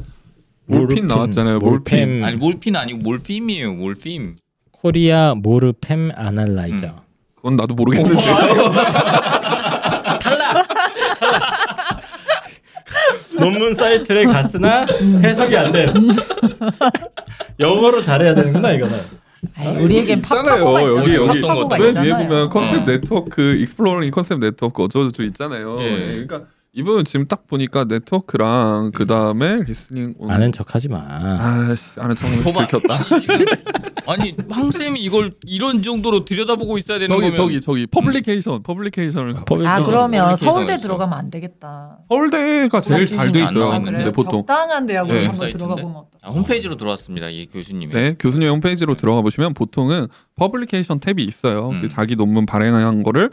몰핀 0.65 1.07
나왔잖아요. 1.07 1.60
몰핀. 1.60 2.25
아니 2.25 2.36
몰핀 2.36 2.75
아니고 2.75 3.00
몰핌이에요. 3.00 3.75
몰핌. 3.75 4.36
코리아 4.72 5.36
모르팸 5.36 6.12
아날라이저. 6.13 6.96
그건 7.34 7.55
나도 7.55 7.75
모르겠는데. 7.75 8.22
논문 13.39 13.75
사이트에 13.75 14.25
갔으나 14.25 14.86
해석이 15.24 15.55
안 15.57 15.72
돼. 15.72 15.88
영어로 17.60 18.03
잘해야 18.03 18.34
되는구나 18.36 18.72
이거는. 18.74 19.00
아이, 19.55 19.67
우리에겐 19.77 20.17
있잖아요. 20.19 20.63
여기. 20.98 21.15
여기. 21.15 21.41
왜 21.41 21.88
위에 21.88 21.88
있잖아요. 21.89 22.27
보면 22.27 22.50
컨셉 22.50 22.81
어. 22.81 22.86
network 22.86 23.41
exploring 23.56 24.10
concept 24.12 24.39
network 24.39 24.84
어쩌고저쩌고 24.84 25.24
있잖아요. 25.24 25.81
예. 25.81 25.86
예, 25.86 26.25
그러니까 26.25 26.41
이분은 26.77 27.05
지금 27.05 27.27
딱 27.27 27.48
보니까 27.48 27.86
네트워크랑 27.86 28.91
그 28.93 29.07
다음에 29.07 29.63
listening 29.65 30.13
on- 30.20 30.29
아는 30.29 30.51
척하지 30.51 30.89
마. 30.89 31.00
아씨 31.10 32.00
아는 32.00 32.15
척은 32.15 32.43
봐봐. 32.43 32.67
들켰다. 32.67 33.15
아니, 33.15 33.22
지금, 33.25 33.46
아니 34.05 34.36
황 34.48 34.69
쌤이 34.69 35.00
이걸 35.01 35.31
이런 35.43 35.81
정도로 35.81 36.24
들여다보고 36.24 36.77
있어야 36.77 37.00
되는 37.00 37.07
저기 37.15 37.31
거면 37.31 37.34
저기 37.36 37.62
저기 37.62 37.88
publication 37.88 38.62
publication을 38.62 39.34
가. 39.34 39.43
publi- 39.46 39.65
아 39.65 39.81
그러면 39.81 40.36
서울대 40.36 40.74
있어. 40.74 40.81
들어가면 40.84 41.17
안 41.17 41.31
되겠다. 41.31 41.98
서울대가 42.10 42.79
제일 42.81 43.07
잘 43.07 43.31
돼 43.31 43.41
안 43.41 43.50
있어요. 43.50 43.60
나와 43.63 43.74
아, 43.74 43.77
있는데 43.77 43.98
그래요? 43.98 44.12
보통 44.12 44.31
적당한 44.41 44.86
대학으로 44.86 45.13
네. 45.15 45.19
한번 45.25 45.39
사이트인데? 45.39 45.57
들어가 45.57 45.75
보면 45.81 45.98
어떨까? 45.98 46.27
아, 46.27 46.31
홈페이지로 46.31 46.77
들어왔습니다. 46.77 47.29
이 47.29 47.48
교수님의. 47.48 47.96
네, 47.96 48.15
교수님 48.19 48.50
홈페이지로 48.50 48.93
들어가 48.96 49.22
보시면 49.24 49.55
보통은 49.55 50.07
publication 50.36 51.00
탭이 51.00 51.27
있어요. 51.27 51.69
음. 51.69 51.79
그 51.81 51.88
자기 51.88 52.15
논문 52.15 52.46
발행한 52.46 53.01
거를 53.01 53.31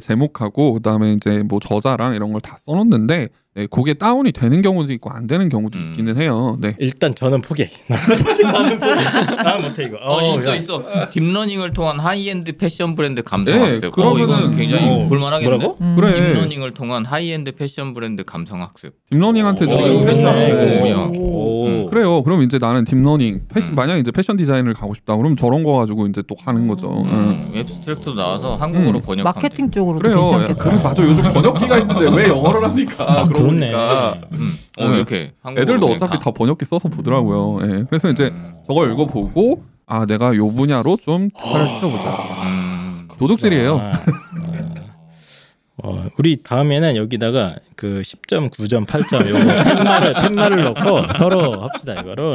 제목하고 0.00 0.74
그다음에 0.74 1.12
이제 1.12 1.42
뭐 1.42 1.60
저자랑 1.60 2.14
이런 2.14 2.32
걸 2.32 2.40
다 2.40 2.58
써놓는데 2.66 3.28
네, 3.58 3.66
그게 3.68 3.92
다운이 3.92 4.30
되는 4.30 4.62
경우도 4.62 4.92
있고 4.92 5.10
안 5.10 5.26
되는 5.26 5.48
경우도 5.48 5.76
음. 5.76 5.88
있기는 5.90 6.16
해요. 6.16 6.56
네. 6.60 6.76
일단 6.78 7.12
저는 7.12 7.40
포기. 7.42 7.66
나는 7.88 8.78
포기. 8.78 9.04
나는 9.34 9.62
못해 9.62 9.84
이거. 9.86 9.96
어, 10.00 10.18
어, 10.34 10.38
있어 10.38 10.50
야. 10.50 10.54
있어. 10.54 10.84
deep 11.10 11.26
learning을 11.26 11.72
통한 11.72 11.98
하이엔드 11.98 12.56
패션 12.56 12.94
브랜드 12.94 13.20
감성 13.24 13.52
네, 13.56 13.60
학습. 13.70 13.86
어, 13.86 13.90
그러면은- 13.90 14.22
이건 14.22 14.56
굉장히 14.56 14.88
어, 14.88 15.06
볼만하겠는데. 15.08 15.64
뭐라고? 15.64 15.84
음. 15.84 15.96
그래. 15.98 16.12
deep 16.34 16.44
learning을 16.44 16.70
통한 16.72 17.04
하이엔드 17.04 17.50
패션 17.56 17.94
브랜드 17.94 18.22
감성 18.22 18.62
학습. 18.62 18.92
deep 19.10 19.23
learning한테 19.23 19.64
이거 19.64 20.04
패션. 20.06 20.36
음. 21.16 21.86
그래요. 21.90 22.22
그럼 22.22 22.42
이제 22.42 22.58
나는 22.60 22.84
deep 22.84 23.03
learning 23.03 23.40
패션 23.52 23.70
음. 23.70 23.74
만약 23.74 23.96
이제 23.96 24.12
패션 24.12 24.36
디자인을 24.36 24.74
가고 24.74 24.94
싶다. 24.94 25.16
그럼 25.16 25.34
저런 25.34 25.64
거 25.64 25.72
가지고 25.78 26.06
이제 26.06 26.22
또 26.28 26.36
하는 26.44 26.68
거죠. 26.68 26.88
음. 27.02 27.08
음, 27.08 27.52
abstract도 27.56 28.14
나와서 28.14 28.54
한국어로 28.54 28.98
음. 28.98 29.02
번역하면 29.02 29.24
마케팅 29.24 29.68
쪽으로도 29.68 30.02
그래요. 30.02 30.20
괜찮겠다. 30.28 30.54
그래 30.70 30.80
맞아. 30.80 31.02
요즘 31.02 31.22
번역기가 31.32 31.78
있는데 31.78 32.08
왜 32.14 32.28
영어를 32.28 32.62
합니까? 32.62 33.24
아. 33.48 33.52
보니까 33.52 34.18
돼. 34.20 34.36
음. 34.36 34.52
어, 34.78 34.88
네. 34.88 34.96
이렇게 34.96 35.32
애들도 35.56 35.86
어차피 35.86 36.12
가. 36.12 36.18
다 36.18 36.30
번역기 36.30 36.64
써서 36.64 36.88
보더라고요. 36.88 37.58
예. 37.62 37.84
그래서 37.88 38.10
이제 38.10 38.28
음. 38.28 38.54
저걸 38.66 38.92
읽어보고 38.92 39.62
아 39.86 40.06
내가 40.06 40.34
요 40.36 40.48
분야로 40.48 40.96
좀 40.96 41.30
특화를 41.30 41.68
시켜보자. 41.68 42.10
음. 42.44 43.08
도둑질이에요. 43.18 43.80
아, 46.18 46.20
어. 46.20 46.24
어, 46.24 46.24
우리 46.28 46.36
다음에는 46.42 46.96
여기다가 46.96 47.56
그 47.76 48.02
10점, 48.04 48.50
9점, 48.50 48.86
8점 48.86 49.28
요거 49.28 49.38
팻말을 49.38 50.14
팻말을 50.14 50.64
넣고 50.64 51.12
서로 51.16 51.62
합시다 51.62 52.00
이거를. 52.00 52.34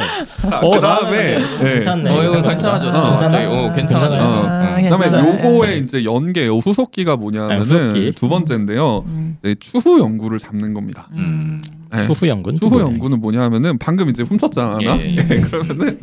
어, 0.62 0.70
그 0.70 0.80
다음에 0.80 1.38
나는 1.38 1.74
괜찮네. 1.74 2.10
어, 2.10 2.24
이거 2.24 2.42
괜찮아졌어. 2.42 3.10
괜찮아? 3.10 3.50
어, 3.50 3.72
괜찮아졌어. 3.74 4.40
어. 4.40 4.46
아, 4.46 4.80
그다음에. 4.80 5.38
요거의 5.38 5.80
이제 5.80 6.04
연계 6.04 6.46
요 6.46 6.56
후속기가 6.56 7.12
아, 7.12 7.16
뭐냐면은 7.16 7.60
후속기. 7.62 8.12
두 8.12 8.28
번째인데요. 8.28 9.04
음. 9.06 9.36
네, 9.42 9.54
추후 9.60 10.00
연구를 10.00 10.38
잡는 10.38 10.72
겁니다. 10.72 11.08
음. 11.12 11.60
네. 11.92 12.02
추후 12.04 12.26
연구는 12.28 12.58
추후? 12.58 12.80
연구는 12.80 13.20
뭐냐면은 13.20 13.78
방금 13.78 14.08
이제 14.08 14.22
훔쳤잖아. 14.22 14.78
예, 14.82 14.86
예, 14.86 15.16
예. 15.16 15.36
그러면은 15.40 15.98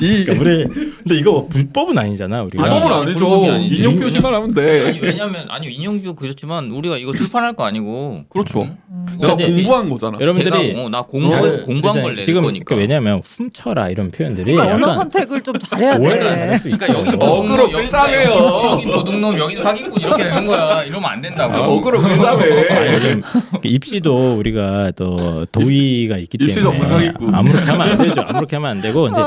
이 0.00 0.24
그러니까 0.24 0.42
우리 0.44 0.64
근데 0.66 1.14
이거 1.18 1.46
불법은 1.48 1.98
아니잖아 1.98 2.42
우리. 2.42 2.58
아니, 2.58 2.68
불법은 2.70 3.50
아니, 3.50 3.64
아니죠. 3.64 3.74
인용 3.76 3.96
표시만 3.98 4.34
하면 4.34 4.54
돼. 4.54 4.86
아니 4.88 5.00
왜냐면 5.00 5.46
아니 5.48 5.68
인용도 5.72 6.14
그렇지만 6.14 6.70
우리가 6.70 6.96
이거 6.98 7.12
출판할 7.14 7.54
거 7.54 7.64
아니고 7.64 8.24
그렇죠. 8.28 8.62
음? 8.62 8.76
내가 9.20 9.36
근데 9.36 9.52
공부한 9.52 9.90
거잖아. 9.90 10.18
여러분들이 10.20 10.50
제가 10.74 10.82
어, 10.82 10.88
나 10.88 11.02
공부해서 11.02 11.60
공부한 11.62 12.02
걸낼 12.02 12.24
지금 12.24 12.42
거니까. 12.42 12.74
그 12.74 12.80
왜냐면 12.80 13.20
훔쳐라 13.24 13.88
이런 13.90 14.10
표현들이 14.10 14.52
그러니까 14.54 14.74
언어 14.76 14.94
선택을 14.94 15.40
좀 15.42 15.54
잘해야 15.58 15.98
돼. 15.98 16.58
그러니까 16.62 16.88
여기 16.88 17.16
어그로 17.18 17.70
끌자매요. 17.70 18.30
여기 18.72 18.84
도둑놈 18.84 19.38
여기 19.38 19.56
사기꾼 19.56 20.00
이렇게 20.02 20.24
되는 20.24 20.46
거야. 20.46 20.82
이러면 20.84 21.10
안 21.10 21.20
된다고. 21.20 21.54
어그로 21.72 22.00
아, 22.00 22.02
끌자매. 22.08 22.92
요즘 22.94 23.22
입시도 23.64 24.34
우리가 24.36 24.92
또 24.96 25.46
도의가 25.52 26.18
있기 26.18 26.38
입시 26.40 26.56
때문에 26.60 26.78
전문 26.78 26.88
사기꾼. 26.88 27.34
아무렇게 27.34 27.64
하면 27.70 27.88
안 27.90 27.98
되죠. 27.98 28.20
아무렇게 28.20 28.56
하면 28.56 28.70
안 28.70 28.80
되고 28.80 29.08
이제 29.08 29.20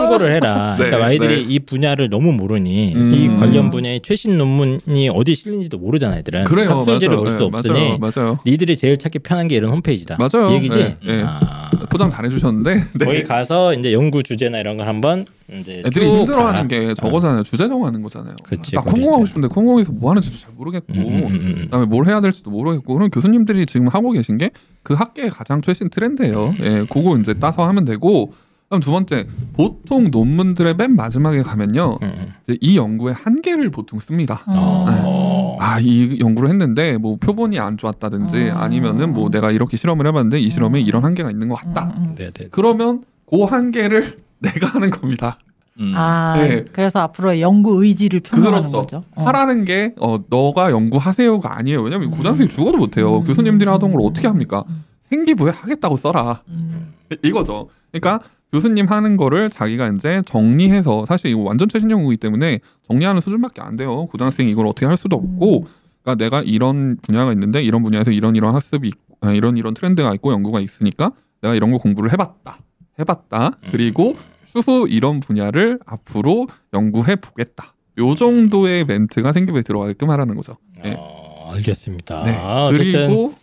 참고를 0.00 0.34
해라. 0.34 0.76
네, 0.78 0.84
그러니까 0.86 1.06
아이들이 1.06 1.46
네. 1.46 1.54
이 1.54 1.58
분야를 1.60 2.08
너무 2.10 2.32
모르니 2.32 2.94
음. 2.96 3.14
이 3.14 3.28
관련 3.38 3.70
분야의 3.70 4.00
최신 4.02 4.36
논문이 4.38 5.08
어디 5.12 5.34
실린지도 5.34 5.78
모르잖아, 5.78 6.18
애들은. 6.18 6.44
그래요. 6.44 6.70
학술지를. 6.70 7.16
볼 7.16 7.26
수도 7.28 7.50
네, 7.50 7.56
없으니 7.58 7.98
맞아요. 7.98 7.98
맞아요. 8.16 8.38
니들이 8.46 8.76
제일 8.76 8.96
찾기 8.96 9.20
편한 9.20 9.48
게 9.48 9.56
이런 9.56 9.72
홈페이지다. 9.72 10.16
맞아요. 10.18 10.50
이 10.50 10.54
얘기지. 10.54 10.78
네, 10.78 10.96
네. 11.04 11.22
아, 11.26 11.70
포장 11.90 12.08
잘 12.10 12.24
해주셨는데 12.24 12.74
네. 12.98 13.04
거기 13.04 13.22
가서 13.22 13.74
이제 13.74 13.92
연구 13.92 14.22
주제나 14.22 14.58
이런 14.58 14.76
걸 14.76 14.86
한번 14.88 15.26
이제 15.60 15.82
애들이 15.84 16.06
쭉 16.06 16.18
힘들어하는 16.20 16.62
가. 16.62 16.66
게 16.68 16.94
저거잖아요. 16.94 17.42
주제 17.42 17.66
정하는 17.68 18.02
거잖아요. 18.02 18.34
그치, 18.44 18.76
나 18.76 18.82
콩공하고. 18.82 19.26
싶은데 19.26 19.48
콩공에서 19.48 19.90
뭐 19.92 20.10
하는지도 20.10 20.36
잘 20.38 20.50
모르겠고 20.56 20.92
음, 20.92 21.00
음, 21.00 21.04
음, 21.06 21.30
음. 21.32 21.54
그다음에 21.64 21.86
뭘 21.86 22.06
해야 22.06 22.20
될지도 22.20 22.50
모르겠고 22.50 22.94
그럼 22.94 23.10
교수님들이 23.10 23.66
지금 23.66 23.88
하고 23.88 24.12
계신 24.12 24.38
게 24.38 24.50
그 24.82 24.94
학계의 24.94 25.28
가장 25.30 25.60
최신 25.60 25.90
트렌드예요. 25.90 26.54
예, 26.60 26.86
그거 26.88 27.18
이제 27.18 27.34
따서 27.34 27.66
하면 27.68 27.84
되고 27.84 28.32
그럼 28.70 28.80
두 28.80 28.92
번째 28.92 29.26
보통 29.54 30.12
논문들의 30.12 30.76
맨 30.76 30.94
마지막에 30.94 31.42
가면요 31.42 31.98
음, 32.02 32.06
음. 32.06 32.32
이제 32.44 32.56
이 32.60 32.78
연구의 32.78 33.14
한계를 33.14 33.70
보통 33.70 33.98
씁니다. 33.98 34.44
어. 34.46 35.56
아이 35.60 36.20
연구를 36.20 36.48
했는데 36.50 36.96
뭐 36.96 37.16
표본이 37.16 37.58
안 37.58 37.76
좋았다든지 37.76 38.50
음. 38.50 38.56
아니면은 38.56 39.12
뭐 39.12 39.28
내가 39.28 39.50
이렇게 39.50 39.76
실험을 39.76 40.06
해봤는데 40.06 40.38
이 40.38 40.48
실험에 40.50 40.80
이런 40.80 41.04
한계가 41.04 41.32
있는 41.32 41.48
것 41.48 41.56
같다. 41.56 41.92
음, 41.96 42.10
음. 42.10 42.14
네, 42.14 42.30
네. 42.30 42.46
그러면 42.52 43.02
그 43.28 43.42
한계를 43.42 44.20
내가 44.38 44.68
하는 44.68 44.90
겁니다. 44.90 45.40
음. 45.80 45.92
아, 45.96 46.36
네. 46.36 46.64
그래서 46.72 47.00
앞으로 47.00 47.40
연구 47.40 47.82
의지를 47.84 48.20
표명하는 48.20 48.58
그렇죠. 48.68 48.76
거죠. 48.76 49.04
어. 49.16 49.24
하라는 49.24 49.64
게 49.64 49.94
어, 49.98 50.18
너가 50.28 50.70
연구하세요가 50.70 51.58
아니에요. 51.58 51.82
왜냐면 51.82 52.12
고등학생이 52.12 52.48
죽어도 52.48 52.78
못해요. 52.78 53.18
음. 53.18 53.24
교수님들이 53.24 53.68
하던 53.68 53.90
걸 53.92 54.00
어떻게 54.04 54.28
합니까? 54.28 54.62
음. 54.68 54.84
생기부에 55.08 55.50
하겠다고 55.50 55.96
써라. 55.96 56.42
음. 56.46 56.92
이거죠. 57.24 57.68
그러니까 57.90 58.20
교수님 58.52 58.86
하는 58.86 59.16
거를 59.16 59.48
자기가 59.48 59.88
이제 59.88 60.22
정리해서 60.26 61.06
사실 61.06 61.30
이거 61.30 61.40
완전 61.40 61.68
최신 61.68 61.90
연구이기 61.90 62.18
때문에 62.20 62.60
정리하는 62.88 63.20
수준밖에 63.20 63.60
안 63.62 63.76
돼요. 63.76 64.06
고등학생이 64.06 64.50
이걸 64.50 64.66
어떻게 64.66 64.86
할 64.86 64.96
수도 64.96 65.16
없고 65.16 65.66
그러니까 66.02 66.24
내가 66.24 66.42
이런 66.42 66.96
분야가 67.02 67.32
있는데 67.32 67.62
이런 67.62 67.82
분야에서 67.82 68.10
이런 68.10 68.34
이런 68.34 68.54
학습이 68.54 68.88
있고 68.88 69.16
아, 69.20 69.32
이런 69.32 69.56
이런 69.56 69.74
트렌드가 69.74 70.14
있고 70.14 70.32
연구가 70.32 70.60
있으니까 70.60 71.12
내가 71.42 71.54
이런 71.54 71.70
거 71.70 71.78
공부를 71.78 72.12
해봤다. 72.12 72.58
해봤다. 72.98 73.52
그리고 73.70 74.16
추후 74.44 74.88
이런 74.88 75.20
분야를 75.20 75.78
앞으로 75.86 76.48
연구해 76.74 77.16
보겠다. 77.16 77.74
요 77.98 78.14
정도의 78.14 78.84
멘트가 78.84 79.32
생기부에 79.32 79.62
들어가게끔 79.62 80.10
하라는 80.10 80.34
거죠. 80.34 80.56
예. 80.84 80.96
어, 80.98 81.52
알겠습니다. 81.54 82.22
네. 82.24 82.78
그리고 82.78 83.34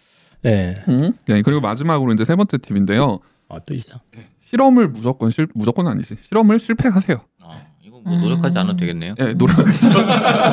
네. 0.42 0.76
음, 0.88 1.14
네, 1.26 1.42
그리고 1.42 1.62
마지막으로 1.62 2.14
이제 2.14 2.26
세 2.26 2.36
번째 2.36 2.58
팁인데요. 2.58 3.20
아, 3.50 3.60
또 3.66 3.74
있어. 3.74 4.00
실험을 4.50 4.88
무조건 4.89 5.30
실 5.30 5.48
무조건 5.54 5.88
아니지. 5.88 6.16
실험을 6.22 6.60
실패하세요. 6.60 7.18
아, 7.44 7.62
이거 7.84 8.00
뭐 8.00 8.18
노력하지 8.18 8.58
않아도 8.60 8.77
되겠네요. 8.77 9.16
예, 9.20 9.34
노력하죠. 9.34 9.89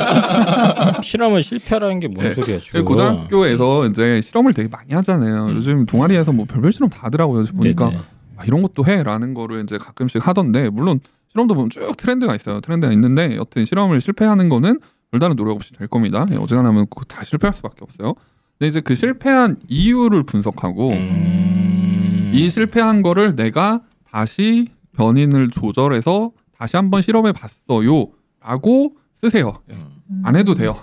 실험을 1.01 1.41
실패라는 1.41 2.01
게뭔 2.01 2.23
네. 2.23 2.33
소리야, 2.33 2.55
예, 2.57 2.59
지금. 2.59 2.83
고등학교에서 2.83 3.85
이제 3.87 4.19
실험을 4.21 4.53
되게 4.53 4.67
많이 4.67 4.93
하잖아요. 4.93 5.45
음. 5.45 5.55
요즘 5.55 5.85
동아리에서 5.85 6.33
뭐 6.33 6.45
별별 6.45 6.73
실험 6.73 6.89
다 6.89 6.99
하더라고요. 7.03 7.45
보니까. 7.55 7.91
아, 8.37 8.43
이런 8.43 8.61
것도 8.61 8.85
해라는 8.85 9.33
거를 9.33 9.63
이제 9.63 9.77
가끔씩 9.77 10.27
하던데 10.27 10.69
물론 10.69 10.99
실험도 11.31 11.53
보면 11.55 11.69
쭉 11.69 11.95
트렌드가 11.95 12.35
있어요. 12.35 12.59
트렌드가 12.59 12.91
있는데 12.91 13.37
여튼 13.37 13.63
실험을 13.63 14.01
실패하는 14.01 14.49
거는 14.49 14.79
별다른 15.11 15.37
노력 15.37 15.55
없이 15.55 15.71
될 15.71 15.87
겁니다. 15.87 16.25
예, 16.31 16.35
어지간하면 16.35 16.87
그거 16.89 17.05
다 17.05 17.23
실패할 17.23 17.53
수밖에 17.53 17.77
없어요. 17.81 18.13
근데 18.59 18.67
이제 18.67 18.81
그 18.81 18.93
실패한 18.95 19.59
이유를 19.69 20.23
분석하고 20.23 20.89
음. 20.91 21.91
이 22.35 22.49
실패한 22.49 23.01
거를 23.01 23.33
내가 23.35 23.81
다시 24.11 24.67
변인을 24.97 25.49
조절해서 25.49 26.31
다시 26.57 26.75
한번 26.75 27.01
실험해 27.01 27.31
봤어요라고 27.31 28.97
쓰세요. 29.15 29.53
예, 29.71 29.77
안 30.23 30.35
해도 30.35 30.53
돼요. 30.53 30.75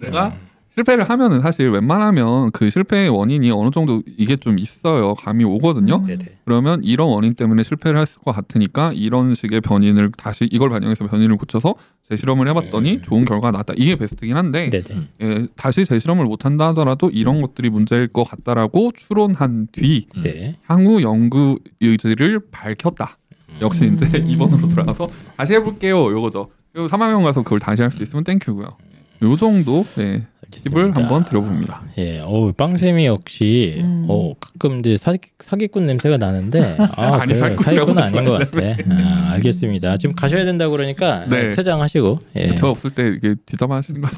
내가 0.00 0.34
실패를 0.74 1.04
하면은 1.04 1.42
사실 1.42 1.68
웬만하면 1.70 2.50
그 2.52 2.70
실패의 2.70 3.10
원인이 3.10 3.50
어느 3.50 3.70
정도 3.70 4.02
이게 4.06 4.36
좀 4.36 4.58
있어요. 4.58 5.14
감이 5.14 5.44
오거든요. 5.44 6.02
네네. 6.04 6.38
그러면 6.46 6.80
이런 6.82 7.08
원인 7.08 7.34
때문에 7.34 7.62
실패를 7.62 8.00
했을 8.00 8.22
것 8.22 8.32
같으니까 8.32 8.92
이런 8.94 9.34
식의 9.34 9.60
변인을 9.60 10.12
다시 10.16 10.48
이걸 10.50 10.70
반영해서 10.70 11.06
변인을 11.06 11.36
고쳐서 11.36 11.74
재실험을 12.12 12.46
해봤더니 12.48 12.96
음. 12.96 13.02
좋은 13.02 13.24
결과가 13.24 13.52
나왔다. 13.52 13.74
이게 13.76 13.96
베스트긴 13.96 14.36
한데 14.36 14.68
네네. 14.70 15.08
예, 15.22 15.46
다시 15.56 15.84
재실험을 15.84 16.24
못한다 16.26 16.68
하더라도 16.68 17.08
이런 17.10 17.40
것들이 17.40 17.70
문제일 17.70 18.08
것 18.08 18.24
같다라고 18.24 18.90
추론한 18.94 19.68
뒤 19.72 20.06
네. 20.22 20.56
향후 20.66 21.02
연구 21.02 21.58
의지를 21.80 22.40
밝혔다. 22.50 23.18
역시 23.60 23.90
이제 23.92 24.06
음. 24.06 24.28
2번으로 24.28 24.70
돌아가서 24.70 25.08
다시 25.36 25.54
해볼게요. 25.54 26.10
요거죠. 26.12 26.50
그리고 26.72 26.86
3학년 26.88 27.22
가서 27.22 27.42
그걸 27.42 27.58
다시 27.58 27.82
할 27.82 27.90
수 27.90 28.02
있으면 28.02 28.24
땡큐고요. 28.24 28.76
요 29.22 29.36
정도 29.36 29.84
네, 29.96 30.24
팁을. 30.50 30.94
한번 30.96 31.24
드려봅니다. 31.24 31.82
예, 31.98 32.20
어 32.20 32.52
빵쌤이 32.52 33.06
역시 33.06 33.76
음. 33.78 34.06
어 34.08 34.34
가끔 34.34 34.80
이제 34.80 34.96
사기, 34.96 35.30
사기꾼 35.38 35.86
냄새가 35.86 36.16
나는데 36.16 36.76
아, 36.78 36.88
아니, 37.22 37.32
그래, 37.32 37.38
사기꾼이라고 37.38 37.94
사기꾼은 37.94 38.02
아닌 38.02 38.24
것 38.24 38.50
같아. 38.50 38.66
아, 38.90 39.30
알겠습니다. 39.32 39.96
지금 39.96 40.14
가셔야 40.14 40.44
된다고 40.44 40.72
그러니까 40.72 41.24
네. 41.28 41.48
네, 41.48 41.52
퇴장하시고 41.52 42.18
예. 42.36 42.54
저 42.56 42.68
없을 42.68 42.90
때 42.90 43.08
이게 43.08 43.34
뒷담화 43.46 43.76
하시는 43.76 44.00
거 44.00 44.08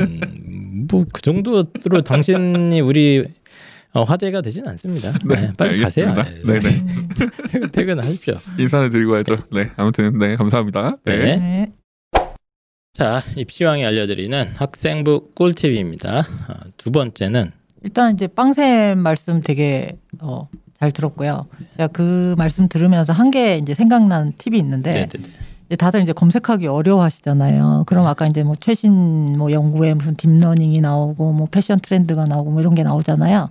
음, 0.00 0.86
뭐그 0.88 1.20
정도로 1.20 1.64
당신이 2.04 2.80
우리 2.80 3.24
어, 3.92 4.02
화제가 4.02 4.40
되진 4.40 4.66
않습니다. 4.68 5.12
네, 5.24 5.52
빨리 5.56 5.80
가세요. 5.80 6.10
알겠습니다. 6.10 6.52
네, 6.52 6.60
네네. 6.60 6.84
퇴근, 7.50 7.70
퇴근하십시오. 7.70 8.34
인사를 8.58 8.90
드리고 8.90 9.14
하죠. 9.16 9.36
네, 9.52 9.70
아무튼 9.76 10.18
네 10.18 10.36
감사합니다. 10.36 10.96
네. 11.04 11.72
네. 12.98 13.04
네. 13.04 13.20
자, 13.20 13.22
입시왕이 13.36 13.84
알려드리는 13.84 14.52
학생부 14.56 15.30
꿀팁입니다. 15.34 16.18
아, 16.48 16.54
두 16.76 16.90
번째는 16.90 17.50
일단 17.82 18.14
이제 18.14 18.26
빵샘 18.26 18.98
말씀 18.98 19.40
되게 19.40 19.96
어, 20.20 20.48
잘 20.78 20.90
들었고요. 20.92 21.46
제가 21.76 21.88
그 21.88 22.34
말씀 22.38 22.68
들으면서 22.68 23.12
한개 23.12 23.58
이제 23.58 23.74
생각난 23.74 24.32
팁이 24.38 24.56
있는데 24.58 24.92
네네네. 24.92 25.28
이제 25.66 25.76
다들 25.76 26.02
이제 26.02 26.12
검색하기 26.12 26.66
어려워하시잖아요. 26.66 27.84
그럼 27.86 28.06
아까 28.06 28.26
이제 28.26 28.42
뭐 28.42 28.54
최신 28.58 29.36
뭐 29.36 29.50
연구에 29.50 29.94
무슨 29.94 30.14
deep 30.14 30.34
learning이 30.34 30.80
나오고 30.80 31.32
뭐 31.32 31.48
패션 31.50 31.80
트렌드가 31.80 32.26
나오고 32.26 32.50
뭐 32.52 32.60
이런 32.60 32.74
게 32.74 32.82
나오잖아요. 32.82 33.50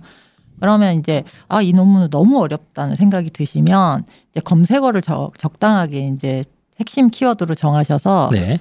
그러면 0.60 0.98
이제 0.98 1.22
아 1.48 1.60
이 1.60 1.72
논문은 1.72 2.08
너무 2.10 2.40
어렵다는 2.40 2.94
생각이 2.94 3.30
드시면 3.30 4.04
이제 4.30 4.40
검색어를 4.40 5.02
적, 5.02 5.32
적당하게 5.36 6.08
이제 6.08 6.42
핵심 6.80 7.10
키워드로 7.10 7.54
정하셔서 7.54 8.30
네. 8.32 8.58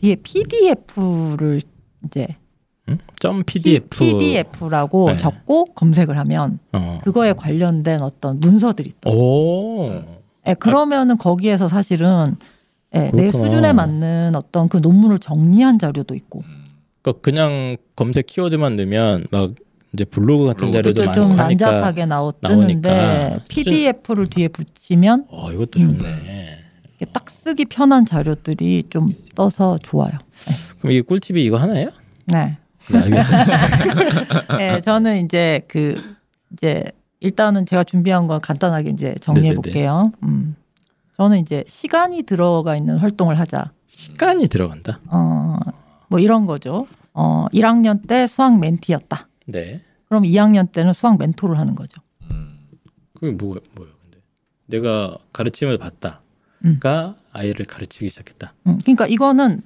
뒤에 0.00 0.16
PDF를 0.16 1.60
이제 2.04 2.28
음? 2.88 2.98
점 3.18 3.42
PDF. 3.44 3.88
PDF라고 3.90 5.10
네. 5.10 5.16
적고 5.16 5.66
검색을 5.74 6.18
하면 6.18 6.58
어. 6.72 7.00
그거에 7.02 7.32
관련된 7.32 8.00
어떤 8.00 8.38
문서들이 8.40 8.90
있다. 8.90 9.10
오. 9.10 10.02
예, 10.46 10.54
그러면은 10.54 11.18
거기에서 11.18 11.68
사실은 11.68 12.36
예, 12.94 13.10
내. 13.12 13.30
수준에 13.32 13.72
맞는 13.72 14.36
어떤 14.36 14.68
그 14.68 14.76
논문을 14.76 15.18
정리한 15.18 15.78
자료도 15.78 16.14
있고 16.14 16.42
그러니까 17.02 17.20
그냥 17.20 17.76
검색 17.96 18.26
키워드만 18.26 18.76
넣으면 18.76 19.26
막 19.32 19.50
이제 19.92 20.04
블로그 20.04 20.46
같은 20.46 20.70
블로그 20.70 20.94
자료도 20.94 21.04
많고 21.04 21.14
좀 21.20 21.36
난잡하게 21.36 22.06
나오 22.06 22.32
나오니까 22.40 22.66
뜨는데 22.66 23.30
수준- 23.30 23.44
PDF를 23.48 24.26
뒤에 24.28 24.48
붙이면 24.48 25.26
어, 25.30 25.50
이것도 25.52 25.80
음. 25.80 25.98
좋네. 25.98 26.10
이게 26.22 26.55
딱 27.04 27.28
쓰기 27.30 27.64
편한 27.66 28.06
자료들이 28.06 28.84
좀 28.88 29.12
떠서 29.34 29.78
좋아요. 29.78 30.12
그럼 30.78 30.92
이게 30.92 31.02
꿀팁이 31.02 31.44
이거 31.44 31.58
하나예요? 31.58 31.90
네. 32.26 32.58
네. 32.88 33.10
네, 34.58 34.80
저는 34.80 35.24
이제 35.24 35.62
그 35.68 36.00
이제 36.52 36.84
일단은 37.20 37.66
제가 37.66 37.84
준비한 37.84 38.26
건 38.26 38.40
간단하게 38.40 38.90
이제 38.90 39.14
정리해 39.20 39.48
네네네. 39.50 39.62
볼게요. 39.62 40.12
음. 40.22 40.56
저는 41.16 41.38
이제 41.40 41.64
시간이 41.66 42.22
들어가 42.22 42.76
있는 42.76 42.98
활동을 42.98 43.38
하자. 43.38 43.72
시간이 43.86 44.48
들어간다. 44.48 45.00
어, 45.06 45.56
뭐 46.08 46.20
이런 46.20 46.46
거죠. 46.46 46.86
어, 47.14 47.46
1학년 47.52 48.06
때 48.06 48.26
수학 48.26 48.58
멘티였다. 48.58 49.28
네. 49.46 49.80
그럼 50.08 50.24
2학년 50.24 50.70
때는 50.70 50.92
수학 50.92 51.18
멘토를 51.18 51.58
하는 51.58 51.74
거죠. 51.74 52.00
그게 53.14 53.32
뭐 53.32 53.58
뭐예요, 53.74 53.94
근데? 54.02 54.18
내가 54.66 55.16
가르침을 55.32 55.78
받다가 55.78 56.20
음. 56.66 57.14
아이를 57.32 57.66
가르치기 57.66 58.10
시작했다. 58.10 58.54
음, 58.66 58.78
그러니까 58.82 59.06
이거는 59.06 59.62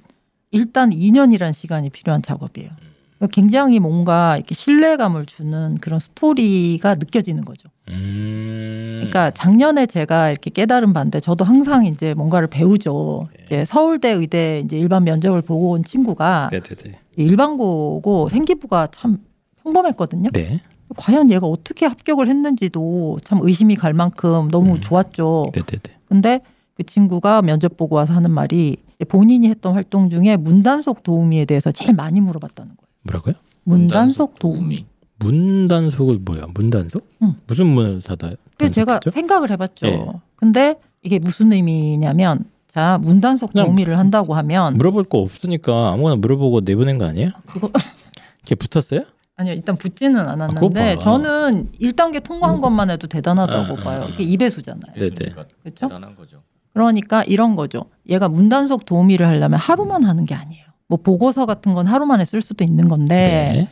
일단 0.51 0.91
2년이란 0.91 1.53
시간이 1.53 1.89
필요한 1.89 2.21
작업이에요. 2.21 2.69
그러니까 3.17 3.27
굉장히 3.33 3.79
뭔가 3.79 4.35
이렇게 4.35 4.55
신뢰감을 4.55 5.25
주는 5.25 5.77
그런 5.79 5.99
스토리가 5.99 6.95
느껴지는 6.95 7.45
거죠. 7.45 7.69
음. 7.89 8.97
그러니까 8.99 9.31
작년에 9.31 9.85
제가 9.85 10.31
이렇게 10.31 10.49
깨달은 10.49 10.93
바인데 10.93 11.19
저도 11.19 11.45
항상 11.45 11.85
이제 11.85 12.13
뭔가를 12.13 12.47
배우죠. 12.47 13.25
네. 13.37 13.43
이제 13.43 13.65
서울대 13.65 14.09
의대 14.09 14.61
이제 14.63 14.77
일반 14.77 15.03
면접을 15.03 15.41
보고 15.41 15.71
온 15.71 15.83
친구가 15.83 16.49
네네네. 16.51 16.99
일반고고 17.15 18.29
생기부가 18.29 18.87
참 18.87 19.19
평범했거든요. 19.63 20.29
네. 20.33 20.61
과연 20.97 21.29
얘가 21.29 21.47
어떻게 21.47 21.85
합격을 21.85 22.27
했는지도 22.27 23.19
참 23.23 23.39
의심이 23.41 23.75
갈 23.75 23.93
만큼 23.93 24.49
너무 24.49 24.73
음. 24.73 24.81
좋았죠. 24.81 25.51
네네네. 25.53 25.99
근데 26.07 26.41
그 26.75 26.83
친구가 26.83 27.41
면접 27.41 27.77
보고 27.77 27.95
와서 27.95 28.13
하는 28.13 28.31
말이 28.31 28.77
본인이 29.07 29.49
했던 29.49 29.73
활동 29.73 30.09
중에 30.09 30.37
문단속 30.37 31.03
도우미에 31.03 31.45
대해서 31.45 31.71
제일 31.71 31.93
많이 31.93 32.21
물어봤다는 32.21 32.75
거예요. 32.75 32.87
뭐라고요? 33.03 33.33
문단속 33.63 34.39
도우미. 34.39 34.85
문단속을 35.19 36.19
뭐야? 36.23 36.47
문단속? 36.53 37.07
응. 37.21 37.33
무슨 37.47 37.67
문을 37.67 38.01
사다? 38.01 38.31
그래서 38.57 38.73
제가? 38.73 38.99
생각을 39.09 39.51
해봤죠. 39.51 39.87
예. 39.87 40.05
근데 40.35 40.75
이게 41.03 41.19
무슨 41.19 41.51
의미냐면 41.53 42.45
자 42.67 42.97
문단속 43.01 43.53
도우미를 43.53 43.97
한다고 43.97 44.33
하면 44.35 44.75
물어볼 44.77 45.03
거 45.05 45.19
없으니까 45.19 45.91
아무거나 45.93 46.15
물어보고 46.15 46.61
내보낸 46.61 46.97
거 46.97 47.05
아니에요? 47.05 47.31
그거 47.45 47.69
이렇게 48.41 48.55
붙었어요? 48.55 49.01
아니요 49.35 49.53
일단 49.53 49.75
붙지는 49.77 50.19
그거 50.21 50.31
않았는데 50.31 50.95
봐. 50.95 51.01
저는 51.01 51.67
1단계 51.81 52.23
통과한 52.23 52.61
것만 52.61 52.89
해도 52.89 53.07
대단하다고 53.07 53.77
아, 53.79 53.83
봐요. 53.83 54.03
아, 54.03 54.05
이게 54.07 54.25
2배수잖아요. 54.25 54.93
네네. 54.95 55.33
그렇죠? 55.63 55.87
대단한 55.87 56.15
거죠. 56.15 56.41
그러니까 56.73 57.23
이런 57.23 57.55
거죠. 57.55 57.85
얘가 58.09 58.29
문단속 58.29 58.85
도우미를 58.85 59.27
하려면 59.27 59.59
하루만 59.59 60.03
하는 60.03 60.25
게 60.25 60.35
아니에요. 60.35 60.65
뭐 60.87 60.99
보고서 61.01 61.45
같은 61.45 61.73
건 61.73 61.87
하루 61.87 62.05
만에 62.05 62.25
쓸 62.25 62.41
수도 62.41 62.63
있는 62.63 62.87
건데 62.87 63.67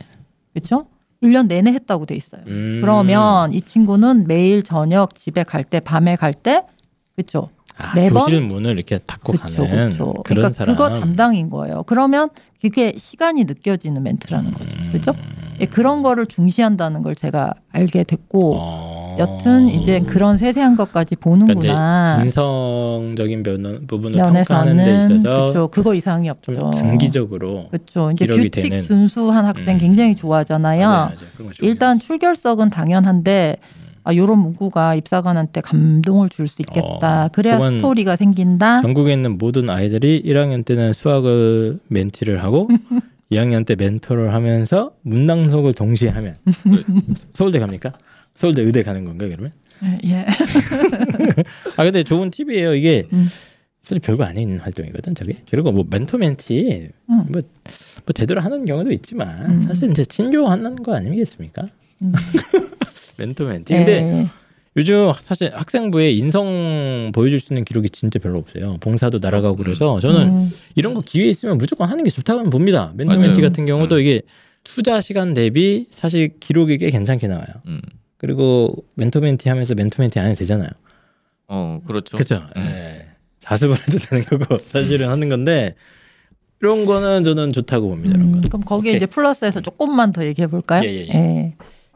그렇죠? 0.54 0.86
1년 1.22 1.46
내내 1.48 1.72
했다고 1.72 2.06
돼 2.06 2.14
있어요. 2.16 2.42
네. 2.46 2.50
음. 2.50 2.78
그러면 2.80 3.52
이 3.52 3.60
친구는 3.60 4.26
매일 4.26 4.62
저녁 4.62 5.14
집에 5.14 5.42
갈 5.42 5.64
때 5.64 5.80
밤에 5.80 6.16
갈 6.16 6.32
때 6.32 6.62
그렇죠? 7.16 7.50
아, 7.76 7.94
매번? 7.94 8.24
교실 8.24 8.40
문을 8.42 8.72
이렇게 8.72 8.98
닫고 8.98 9.32
그렇죠. 9.32 9.62
가는 9.64 9.70
그렇죠. 9.90 10.04
그런 10.12 10.22
그러니까 10.24 10.52
사람. 10.52 10.76
그거 10.76 10.90
담당인 11.00 11.50
거예요. 11.50 11.82
그러면 11.84 12.28
그게 12.60 12.92
시간이 12.96 13.44
느껴지는 13.44 14.02
멘트라는 14.02 14.52
거죠. 14.52 14.78
음. 14.78 14.88
그렇죠? 14.92 15.14
예, 15.60 15.66
그런 15.66 16.02
거를 16.02 16.26
중시한다는 16.26 17.02
걸 17.02 17.14
제가 17.14 17.52
알게 17.72 18.04
됐고 18.04 18.54
어. 18.58 18.99
여튼 19.18 19.68
이제 19.68 20.00
그런 20.00 20.38
세세한 20.38 20.76
것까지 20.76 21.16
그러니까 21.16 21.46
보는구나. 21.46 22.20
인성적인 22.24 23.42
면, 23.42 23.84
부분을 23.86 24.16
면에서는 24.16 25.22
그렇죠. 25.22 25.68
그거 25.68 25.94
이상이 25.94 26.28
없죠. 26.28 26.52
좀 26.52 26.70
단기적으로 26.70 27.68
그렇죠. 27.70 28.10
이제 28.12 28.26
규칙 28.26 28.50
되는. 28.50 28.80
준수한 28.80 29.44
학생 29.44 29.76
음. 29.76 29.78
굉장히 29.78 30.14
좋아하잖아요. 30.16 30.86
맞아요, 30.88 31.08
맞아요. 31.38 31.52
일단 31.62 31.98
출결석은 31.98 32.70
당연한데 32.70 33.56
아, 34.02 34.14
요런 34.14 34.38
문구가 34.38 34.94
입사관한테 34.94 35.60
감동을 35.60 36.30
줄 36.30 36.48
수 36.48 36.62
있겠다. 36.62 37.26
어, 37.26 37.28
그래야 37.32 37.60
스토리가 37.60 38.16
생긴다. 38.16 38.80
전국에 38.82 39.12
있는 39.12 39.36
모든 39.38 39.68
아이들이 39.68 40.22
1학년 40.24 40.64
때는 40.64 40.92
수학을 40.94 41.78
멘티를 41.88 42.42
하고 42.42 42.68
2학년 43.30 43.64
때 43.64 43.76
멘토를 43.76 44.32
하면서 44.34 44.92
문낭속을 45.02 45.74
동시에 45.74 46.08
하면 46.08 46.34
서울대 47.34 47.58
갑니까? 47.60 47.92
서울대 48.40 48.62
의대 48.62 48.82
가는 48.82 49.04
건가요, 49.04 49.28
그러면? 49.28 49.52
예. 50.02 50.24
아 51.76 51.84
근데 51.84 52.02
좋은 52.02 52.30
팁이에요. 52.30 52.74
이게 52.74 53.06
음. 53.12 53.28
솔직히 53.82 54.06
별거 54.06 54.24
아닌 54.24 54.58
활동이거든, 54.58 55.14
저게. 55.14 55.42
그리고 55.50 55.72
뭐 55.72 55.84
멘토 55.90 56.16
멘티 56.16 56.88
음. 57.10 57.16
뭐, 57.28 57.42
뭐 57.42 57.42
제대로 58.14 58.40
하는 58.40 58.64
경우도 58.64 58.92
있지만 58.92 59.50
음. 59.50 59.62
사실 59.62 59.90
이제 59.90 60.06
친교하는 60.06 60.82
거 60.82 60.94
아니겠습니까? 60.94 61.66
음. 62.00 62.12
멘토 63.18 63.44
멘티. 63.44 63.74
근데 63.74 63.92
예. 64.00 64.30
요즘 64.78 65.12
사실 65.20 65.50
학생부에 65.52 66.10
인성 66.12 67.12
보여줄 67.14 67.40
수 67.40 67.52
있는 67.52 67.66
기록이 67.66 67.90
진짜 67.90 68.18
별로 68.18 68.38
없어요. 68.38 68.78
봉사도 68.80 69.18
날아가고 69.18 69.56
그래서 69.56 70.00
저는 70.00 70.38
음. 70.38 70.50
이런 70.76 70.94
거 70.94 71.02
기회 71.02 71.26
있으면 71.26 71.58
무조건 71.58 71.90
하는 71.90 72.04
게 72.04 72.10
좋다고 72.10 72.48
봅니다. 72.48 72.94
멘토. 72.96 73.18
멘티 73.18 73.42
같은 73.42 73.66
경우도 73.66 73.96
음. 73.96 74.00
이게 74.00 74.22
투자 74.64 75.02
시간 75.02 75.34
대비 75.34 75.88
사실 75.90 76.38
기록이 76.40 76.78
꽤 76.78 76.88
괜찮게 76.88 77.28
나와요. 77.28 77.46
음. 78.20 78.26
그리고 78.26 78.74
멘토 78.94 79.20
멘티 79.20 79.48
하면서 79.48 79.74
멘토 79.74 80.02
멘티 80.02 80.18
안 80.18 80.26
해도 80.26 80.36
되잖아요. 80.40 80.68
어 81.48 81.80
그렇죠. 81.86 82.16
그렇죠. 82.16 82.36
음. 82.56 82.60
예. 82.62 83.06
자습을 83.40 83.76
해도 83.76 83.98
되는 83.98 84.24
거고 84.24 84.58
사실은 84.68 85.08
하는 85.08 85.28
건데 85.28 85.74
이런 86.60 86.84
거는 86.84 87.24
저는 87.24 87.52
좋다고 87.52 87.88
봅니다. 87.88 88.16
이런 88.16 88.34
음, 88.34 88.40
거. 88.42 88.48
그럼 88.48 88.62
거기에 88.62 88.90
오케이. 88.90 88.96
이제 88.96 89.06
플러스해서 89.06 89.60
조금만 89.60 90.12
더 90.12 90.24
얘기해 90.26 90.46
볼까요? 90.48 90.82
예, 90.84 90.88
예, 90.92 91.08
예. 91.14 91.54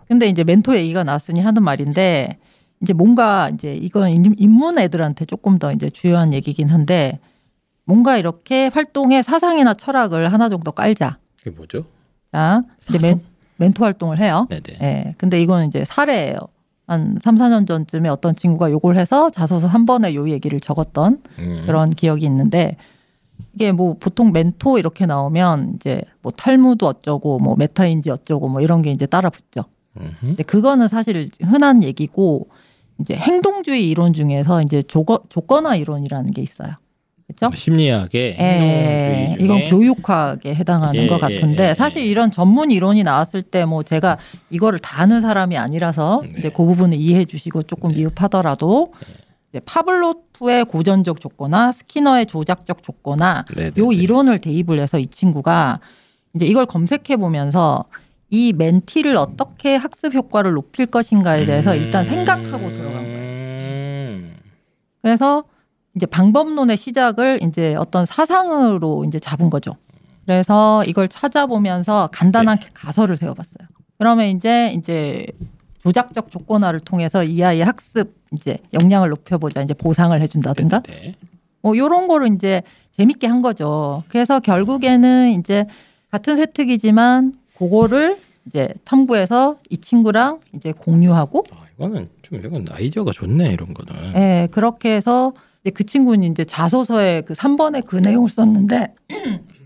근데 0.09 0.27
이제 0.29 0.43
멘토 0.45 0.75
얘기가 0.77 1.05
나왔으니 1.05 1.41
하는 1.41 1.63
말인데 1.63 2.39
이제 2.83 2.93
뭔가 2.95 3.51
이제 3.51 3.75
이건 3.75 4.11
인- 4.11 4.35
인문 4.39 4.79
애들한테 4.79 5.27
조금 5.27 5.59
더 5.59 5.71
이제 5.73 5.91
주요한 5.91 6.33
얘기긴 6.33 6.69
한데 6.69 7.21
뭔가 7.85 8.17
이렇게 8.17 8.69
활동의 8.69 9.23
사상이나 9.23 9.75
철학을 9.75 10.33
하나 10.33 10.49
정도 10.49 10.73
깔자. 10.73 11.19
그게 11.39 11.51
뭐죠? 11.55 11.85
자, 12.33 12.63
이제 12.89 12.99
멘, 13.07 13.21
멘토 13.57 13.85
활동을 13.85 14.19
해요. 14.19 14.47
네네. 14.51 14.79
예. 14.83 15.15
근데 15.19 15.41
이건 15.41 15.67
이제 15.67 15.85
사례예요. 15.85 16.37
한 16.87 17.17
3, 17.21 17.37
4년 17.37 17.67
전쯤에 17.67 18.09
어떤 18.09 18.35
친구가 18.35 18.71
요걸 18.71 18.97
해서 18.97 19.31
자소서 19.31 19.67
한 19.69 19.87
번에 19.87 20.15
요 20.15 20.29
얘기를 20.29 20.61
적었던 20.61 21.23
음. 21.39 21.63
그런 21.67 21.91
기억이 21.91 22.27
있는데 22.27 22.77
이게 23.55 23.73
뭐 23.73 23.97
보통 23.99 24.33
멘토 24.33 24.79
이렇게 24.79 25.07
나오면 25.07 25.75
이제 25.77 26.03
뭐 26.21 26.31
탈무드 26.33 26.85
어쩌고 26.85 27.39
뭐 27.39 27.57
메타인지 27.57 28.11
어쩌고 28.11 28.49
뭐 28.49 28.61
이런 28.61 28.83
게 28.83 28.91
이제 28.91 29.07
따라 29.07 29.31
붙죠. 29.31 29.65
음흠. 29.99 30.13
근데 30.21 30.43
그거는 30.43 30.89
사실 30.89 31.31
흔한 31.41 31.83
얘기고 31.83 32.49
이제 33.01 33.15
행동주의 33.15 33.89
이론 33.89 34.13
중에서 34.13 34.61
이제 34.61 34.83
조거, 34.83 35.21
조건화 35.29 35.77
이론이라는 35.77 36.33
게 36.33 36.43
있어요. 36.43 36.75
그렇죠? 37.27 37.47
뭐 37.47 37.57
심리학의 37.57 38.37
예, 38.39 39.37
이건 39.41 39.65
교육학에 39.65 40.55
해당하는 40.55 41.05
예, 41.05 41.07
것 41.07 41.17
예, 41.17 41.19
같은데 41.21 41.71
예, 41.71 41.75
사실 41.75 42.03
예. 42.03 42.07
이런 42.07 42.31
전문 42.31 42.71
이론이 42.71 43.03
나왔을 43.03 43.43
때 43.43 43.65
뭐 43.65 43.83
제가 43.83 44.19
이거를 44.51 44.79
다 44.79 45.01
아는 45.03 45.21
사람이 45.21 45.57
아니라서 45.57 46.21
네. 46.23 46.33
이제 46.39 46.49
그 46.51 46.65
부분을 46.65 46.99
이해해 46.99 47.25
주시고 47.25 47.63
조금 47.63 47.91
네. 47.93 47.99
미흡하더라도 47.99 48.93
이제 49.51 49.61
파블로프의 49.65 50.67
고전적 50.67 51.21
조건화, 51.21 51.73
스키너의 51.73 52.27
조작적 52.27 52.83
조건화 52.83 53.45
네네. 53.57 53.73
요 53.79 53.93
이론을 53.93 54.39
대입을 54.41 54.79
해서 54.81 54.99
이 54.99 55.07
친구가 55.07 55.81
이제 56.35 56.45
이걸 56.45 56.67
검색해 56.67 57.17
보면서 57.17 57.85
이 58.29 58.53
멘티를 58.53 59.17
어떻게 59.17 59.77
학습 59.77 60.13
효과를 60.15 60.53
높일 60.53 60.87
것인가에 60.87 61.47
대해서 61.47 61.75
일단 61.75 62.05
생각하고 62.05 62.73
들어간 62.75 63.03
거예요. 63.05 63.19
음. 63.21 64.35
그래서 65.01 65.45
이제 65.95 66.07
방법론의 66.07 66.77
시작을 66.77 67.41
이제 67.43 67.75
어떤 67.77 68.05
사상으로 68.05 69.05
이제 69.07 69.19
잡은 69.19 69.51
거죠. 69.51 69.77
그래서 70.27 70.83
이걸 70.87 71.09
찾아보면서 71.09 72.09
간단한 72.13 72.59
가설을 72.73 73.17
세워봤어요. 73.17 73.69
그러면 73.99 74.27
이제 74.27 74.73
이제 74.77 75.27
조작적 75.83 76.31
조건화를 76.31 76.81
통해서 76.81 77.23
이 77.23 77.43
아이의 77.45 77.65
학습 77.65 78.15
이제 78.33 78.59
역량을 78.73 79.11
높여보자 79.11 79.63
이제 79.63 79.75
보상을 79.75 80.19
해준다든가 80.21 80.81
네. 80.81 81.15
뭐 81.61 81.77
요런 81.77 82.09
거를 82.09 82.33
이제 82.35 82.63
재밌게 82.93 83.27
한 83.27 83.43
거죠. 83.43 84.03
그래서 84.09 84.41
결국에는 84.41 85.31
이제 85.39 85.67
같은 86.11 86.37
세특이지만 86.37 87.35
그거를 87.59 88.19
이제 88.47 88.69
탐구해서 88.85 89.57
이 89.71 89.79
친구랑 89.79 90.41
이제 90.55 90.73
공유하고 90.73 91.45
아, 91.53 91.65
이거는 91.75 92.09
좀 92.23 92.39
이건 92.39 92.67
아이디어가 92.71 93.13
좋네 93.13 93.53
이런 93.53 93.75
거는. 93.75 94.15
예, 94.17 94.49
그렇게 94.51 94.95
해서 94.97 95.33
이제 95.65 95.71
그 95.71 95.85
친구는 95.85 96.31
이제 96.31 96.45
자소서에 96.45 97.23
그 97.23 97.33
3번에 97.33 97.85
그 97.87 97.97
내용을 97.97 98.29
썼는데 98.29 98.95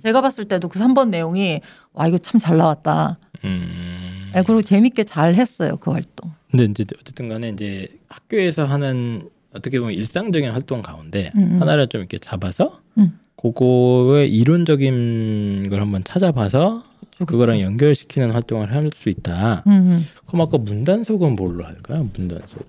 제가 0.04 0.20
봤을 0.20 0.44
때도 0.44 0.68
그 0.68 0.78
3번 0.78 1.08
내용이 1.08 1.61
와 1.92 2.06
이거 2.06 2.18
참 2.18 2.38
잘 2.38 2.56
나왔다. 2.56 3.18
음. 3.44 4.30
예, 4.37 4.42
그리고 4.42 4.62
재밌게 4.62 5.04
잘 5.04 5.34
했어요 5.34 5.76
그 5.78 5.90
활동. 5.90 6.30
근데 6.50 6.64
이제 6.64 6.84
어쨌든 7.00 7.28
간에 7.28 7.48
이제 7.48 7.88
학교에서 8.08 8.64
하는 8.64 9.28
어떻게 9.52 9.80
보면 9.80 9.94
일상적인 9.94 10.50
활동 10.50 10.82
가운데 10.82 11.30
음, 11.34 11.54
음. 11.54 11.61
하나를 11.61 11.88
좀 11.88 12.00
이렇게 12.00 12.18
잡아서 12.18 12.80
음. 12.96 13.18
그거의 13.37 14.32
이론적인 14.32 15.66
걸 15.68 15.80
한번 15.80 16.04
찾아봐서 16.04 16.84
그쵸, 17.11 17.26
그거랑 17.26 17.61
연결시키는 17.61 18.30
활동을 18.30 18.72
할 18.72 18.90
수 18.94 19.08
있다. 19.08 19.64
음, 19.66 19.72
음. 19.72 20.06
그럼 20.26 20.42
아까 20.42 20.58
문단속은 20.58 21.34
뭘로 21.34 21.64
할까요? 21.64 22.08
문단속. 22.16 22.66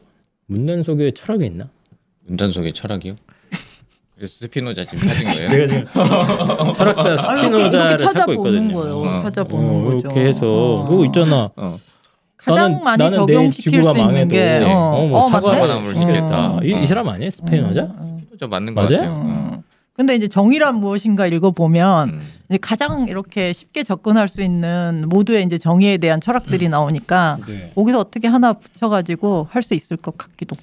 문단속에 0.48 1.12
철학이 1.12 1.46
있나? 1.46 1.70
문단 2.26 2.52
속의 2.52 2.74
철학이요? 2.74 3.16
그래서 4.16 4.34
스피노자 4.38 4.86
지금 4.86 5.08
찾은 5.08 5.34
거예요? 5.34 5.48
제가 5.48 5.68
지금 5.68 5.86
철학자 6.76 7.14
아, 7.14 7.36
스피노자를 7.38 7.98
찾고 7.98 8.14
찾아보는 8.14 8.34
있거든요. 8.64 8.76
거예요. 8.76 8.98
어. 9.02 9.22
찾아보는 9.22 9.70
어, 9.70 9.82
거죠. 9.84 9.98
이렇게 10.00 10.26
해서 10.26 10.40
어. 10.46 10.88
그거 10.90 11.06
있잖아. 11.06 11.50
어. 11.56 11.76
가장 12.38 12.72
나는- 12.80 12.84
많이 12.84 13.04
나는 13.04 13.18
적용시킬 13.18 13.84
수 13.84 13.98
있는 13.98 14.28
게 14.30 14.62
어, 14.66 14.70
어, 14.70 15.08
뭐 15.08 15.26
어? 15.26 15.30
사과나무를 15.30 15.96
심겠다. 15.96 16.52
어. 16.56 16.60
이, 16.64 16.82
이 16.82 16.86
사람 16.86 17.10
아니에요? 17.10 17.30
스페인어자? 17.30 17.88
스피노자 17.88 18.48
맞는 18.48 18.76
거? 18.76 18.82
같아요. 18.82 19.10
어. 19.10 19.22
음. 19.56 19.64
근데 19.94 20.16
이제 20.16 20.28
정의란 20.30 20.76
무엇인가 20.76 21.28
읽어보면 21.28 22.10
음. 22.10 22.22
이제 22.50 22.58
가장 22.62 23.06
이렇게 23.08 23.52
쉽게 23.52 23.84
접근할 23.84 24.30
수 24.30 24.42
있는 24.42 25.04
모두의 25.10 25.44
이제 25.44 25.58
정의에 25.58 25.98
대한 25.98 26.22
철학들이 26.22 26.70
나오니까 26.70 27.38
네. 27.46 27.72
거기서 27.76 28.00
어떻게 28.00 28.30
하나 28.30 28.54
붙여가지고 28.54 29.48
할 29.52 29.62
수 29.62 29.74
있을 29.74 29.98
것 29.98 30.18
같기도. 30.18 30.56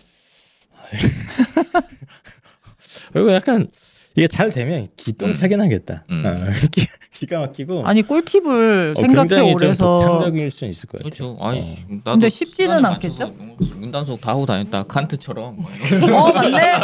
그리고 3.12 3.32
약간 3.32 3.68
이게 4.16 4.26
잘 4.26 4.50
되면 4.50 4.88
기똥차게 4.96 5.56
나겠다. 5.56 6.04
음. 6.10 6.24
어, 6.24 6.50
기, 6.72 6.86
기가 7.12 7.38
막히고. 7.38 7.82
아니 7.86 8.00
꿀팁을 8.02 8.94
어, 8.96 9.00
생각해 9.00 9.52
오래서 9.52 9.98
독창적일 10.00 10.50
수 10.50 10.64
있을 10.64 10.88
것 10.88 10.98
같아요. 11.02 11.10
그렇죠. 11.34 11.36
아니, 11.44 11.60
어. 11.60 11.64
나도 12.04 12.10
근데 12.12 12.28
쉽지는 12.30 12.82
않겠죠? 12.84 13.34
문단속 13.76 14.20
다 14.22 14.30
하고 14.32 14.46
다녔다. 14.46 14.84
칸트처럼. 14.84 15.58
어 15.60 16.32
맞네 16.32 16.76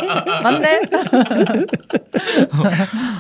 맞네 0.42 0.80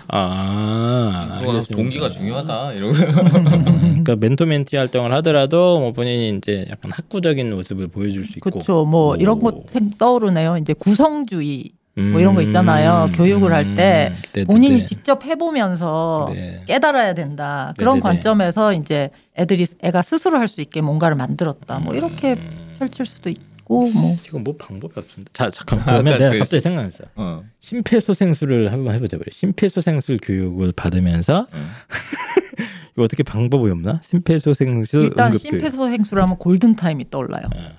아, 0.08 1.28
알겠습니다. 1.40 1.74
동기가 1.76 2.10
중요하다. 2.10 2.72
이러고. 2.74 2.92
그러니까 2.92 4.16
멘토 4.16 4.46
멘티 4.46 4.76
활동을 4.76 5.12
하더라도 5.14 5.78
뭐 5.80 5.92
본인이 5.92 6.36
이제 6.36 6.66
약간 6.70 6.90
학구적인 6.92 7.54
모습을 7.54 7.88
보여줄 7.88 8.24
수 8.26 8.32
있고. 8.38 8.50
그렇죠 8.50 8.84
뭐 8.84 9.16
이런 9.16 9.38
것 9.38 9.54
오. 9.54 9.62
생- 9.66 9.90
떠오르네요 9.98 10.56
이제 10.58 10.72
구성주의 10.74 11.70
뭐 11.94 12.20
이런 12.20 12.34
거 12.34 12.40
음, 12.40 12.46
있잖아요. 12.46 13.10
교육을 13.14 13.52
할때 13.52 14.12
음, 14.16 14.22
네, 14.32 14.44
본인이 14.46 14.78
네, 14.78 14.84
직접 14.84 15.24
해보면서 15.26 16.30
네. 16.32 16.62
깨달아야 16.66 17.12
된다 17.12 17.74
그런 17.76 17.96
네네네. 17.96 18.00
관점에서 18.02 18.72
이제 18.72 19.10
애들이 19.36 19.66
애가 19.80 20.00
스스로 20.02 20.38
할 20.38 20.48
수 20.48 20.60
있게 20.62 20.80
뭔가를 20.80 21.16
만들었다 21.16 21.78
뭐 21.80 21.94
이렇게 21.94 22.32
음, 22.34 22.76
펼칠 22.78 23.04
수도 23.04 23.28
있고 23.28 23.90
뭐 23.90 24.16
이건 24.26 24.42
뭐 24.44 24.56
방법이 24.56 24.94
없습니다. 24.98 25.30
자 25.34 25.50
잠깐 25.50 25.80
그러면 25.84 26.18
내가 26.18 26.30
그- 26.32 26.38
갑자기 26.38 26.62
생각났어. 26.62 27.04
어. 27.14 27.42
심폐소생술을 27.60 28.72
한번 28.72 28.94
해보자 28.94 29.18
그래. 29.18 29.26
심폐소생술 29.30 30.18
교육을 30.22 30.72
받으면서 30.72 31.46
음. 31.52 31.70
이거 32.94 33.02
어떻게 33.04 33.22
방법이 33.22 33.70
없나? 33.70 34.00
심폐소생술 34.02 35.02
일단 35.04 35.26
응급 35.28 35.42
교육. 35.42 35.60
심폐소생술 35.60 36.20
하면 36.22 36.36
골든 36.38 36.76
타임이 36.76 37.08
떠올라요. 37.10 37.44
어, 37.54 37.70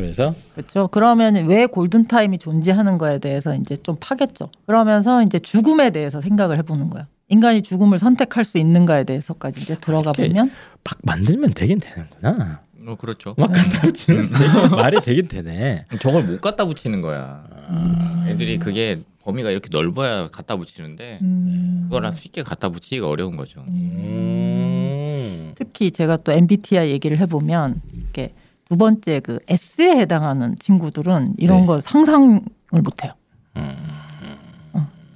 그래서 0.00 0.34
그렇죠. 0.54 0.88
그러면 0.88 1.34
왜 1.46 1.66
골든 1.66 2.06
타임이 2.08 2.38
존재하는 2.38 2.98
거에 2.98 3.18
대해서 3.18 3.54
이제 3.54 3.76
좀 3.76 3.96
파겠죠. 4.00 4.50
그러면서 4.66 5.22
이제 5.22 5.38
죽음에 5.38 5.90
대해서 5.90 6.20
생각을 6.20 6.58
해보는 6.58 6.90
거예요. 6.90 7.06
인간이 7.28 7.62
죽음을 7.62 7.98
선택할 7.98 8.44
수 8.44 8.58
있는가에 8.58 9.04
대해서까지 9.04 9.60
이제 9.60 9.76
들어가 9.80 10.12
보면 10.12 10.50
막 10.84 10.98
만들면 11.02 11.50
되긴 11.54 11.78
되는구나. 11.80 12.60
어, 12.86 12.96
그렇죠. 12.96 13.34
막 13.36 13.52
갖다 13.52 13.86
음. 13.86 13.92
되긴- 13.92 14.30
말이 14.76 15.00
되긴 15.00 15.28
되네. 15.28 15.84
저걸 16.00 16.24
못 16.24 16.40
갖다 16.40 16.64
붙이는 16.64 17.00
거야. 17.02 17.44
음. 17.68 18.24
애들이 18.26 18.58
그게 18.58 19.00
범위가 19.22 19.50
이렇게 19.50 19.68
넓어야 19.70 20.28
갖다 20.28 20.56
붙이는데 20.56 21.18
음, 21.22 21.88
그걸 21.90 22.10
쉽게 22.16 22.42
갖다 22.42 22.70
붙이기가 22.70 23.06
어려운 23.06 23.36
거죠. 23.36 23.62
음. 23.68 25.52
특히 25.56 25.90
제가 25.90 26.16
또 26.18 26.32
MBTI 26.32 26.90
얘기를 26.90 27.18
해보면 27.20 27.82
이렇게 27.94 28.32
두 28.70 28.76
번째 28.76 29.18
그 29.18 29.40
S에 29.48 29.98
해당하는 29.98 30.56
친구들은 30.56 31.34
이런 31.38 31.62
네. 31.62 31.66
거 31.66 31.80
상상을 31.80 32.40
못해요. 32.84 33.12
음. 33.56 33.76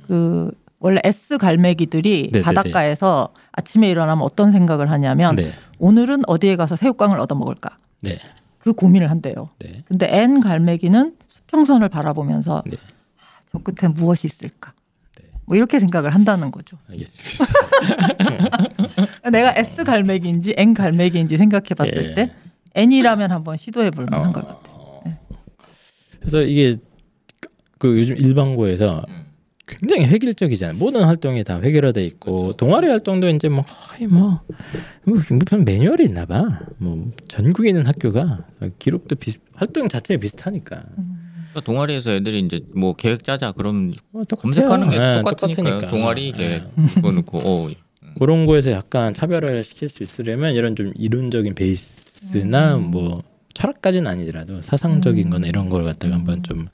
그 0.09 0.51
원래 0.81 1.01
S 1.05 1.39
갈매기들이 1.39 2.31
네네네. 2.33 2.45
바닷가에서 2.45 3.29
아침에 3.53 3.89
일어나면 3.89 4.25
어떤 4.25 4.51
생각을 4.51 4.91
하냐면 4.91 5.37
네. 5.37 5.53
오늘은 5.79 6.25
어디에 6.27 6.57
가서 6.57 6.75
새우깡을 6.75 7.21
얻어 7.21 7.37
먹을까? 7.37 7.79
네. 8.01 8.19
그 8.59 8.73
고민을 8.73 9.09
한대요. 9.09 9.51
네. 9.61 9.85
근데 9.87 10.09
N 10.11 10.41
갈매기는 10.41 11.15
수평선을 11.29 11.89
바라보면서 11.89 12.65
네. 12.67 12.77
아, 13.19 13.23
저 13.53 13.59
끝에 13.59 13.89
무엇이 13.89 14.27
있을까? 14.27 14.73
뭐 15.47 15.57
이렇게 15.57 15.79
생각을 15.79 16.13
한다는 16.13 16.51
거죠. 16.51 16.77
알겠습니다. 16.89 17.45
내가 19.31 19.55
S 19.57 19.85
갈매기인지 19.85 20.55
N 20.57 20.75
갈매기인지 20.75 21.37
생각해 21.37 21.69
봤을 21.77 22.11
예. 22.11 22.15
때 22.15 22.35
N이라면 22.75 23.31
한번 23.31 23.57
시도해 23.57 23.91
볼 23.91 24.07
만한 24.07 24.33
것 24.33 24.47
같아요. 24.47 25.03
그래서 26.21 26.43
이게 26.43 26.77
그 27.79 27.99
요즘 28.01 28.17
일반고에서 28.17 29.05
굉장히 29.67 30.07
획일적이잖아요. 30.07 30.77
모든 30.79 31.05
활동이 31.05 31.43
다 31.45 31.61
획일화돼 31.61 32.05
있고 32.07 32.55
동아리 32.57 32.89
활동도 32.89 33.29
이제 33.29 33.49
뭐 33.49 33.65
거의 33.65 34.07
뭐뭐 34.07 34.41
무슨 35.05 35.65
매뉴얼이 35.65 36.05
있나 36.05 36.27
봐. 36.27 36.61
뭐 36.79 37.13
전국에 37.29 37.69
있는 37.69 37.87
학교가 37.87 38.47
기록도 38.79 39.17
비슷 39.17 39.41
활동 39.55 39.89
자체가 39.89 40.21
비슷하니까. 40.21 40.83
그러니까 40.87 41.61
동아리에서 41.65 42.11
애들이 42.11 42.41
이제 42.41 42.61
뭐 42.75 42.95
계획 42.95 43.23
짜자 43.25 43.53
그럼 43.53 43.95
뭐 44.11 44.25
똑같아요. 44.25 44.43
검색하는 44.43 44.91
게 44.91 44.99
네. 44.99 45.23
똑같으니까. 45.23 45.89
동아리 45.91 46.33
계획 46.33 46.65
네. 46.75 46.87
그거 46.95 47.13
놓고 47.13 47.39
어 47.39 47.71
그런 48.19 48.47
거에서 48.47 48.71
약간 48.71 49.15
차별화를 49.15 49.65
시킬 49.65 49.89
수 49.89 50.03
있으려면 50.03 50.55
이런 50.55 50.77
좀 50.77 50.93
이론적인 50.97 51.55
베이스 51.55 52.04
나뭐 52.47 53.23
철학까지는 53.55 54.11
아니더라도 54.11 54.63
사상적인 54.63 55.31
거나 55.31 55.47
이런 55.47 55.69
걸 55.69 55.85
갖다가 55.85 56.15
한번 56.15 56.43
좀 56.43 56.69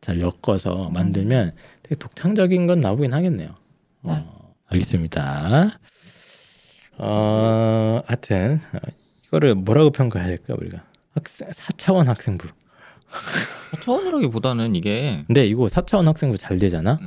잘 0.00 0.20
엮어서 0.20 0.90
만들면 0.90 1.52
되게 1.82 1.94
독창적인 1.94 2.66
건 2.66 2.80
나오긴 2.80 3.14
하겠네요. 3.14 3.54
어, 4.02 4.54
알겠습니다. 4.66 5.70
어, 6.98 8.02
하여튼 8.06 8.60
어, 8.74 8.78
이거를 9.26 9.54
뭐라고 9.54 9.90
평가해야 9.90 10.28
될까 10.28 10.54
우리가 10.58 10.84
학생 11.14 11.48
4차원 11.48 12.04
학생부. 12.04 12.48
차원이라기보다는 13.82 14.74
이게 14.74 15.24
근데 15.26 15.46
이거 15.46 15.64
4차원 15.66 16.04
학생부 16.04 16.36
잘 16.36 16.58
되잖아. 16.58 16.98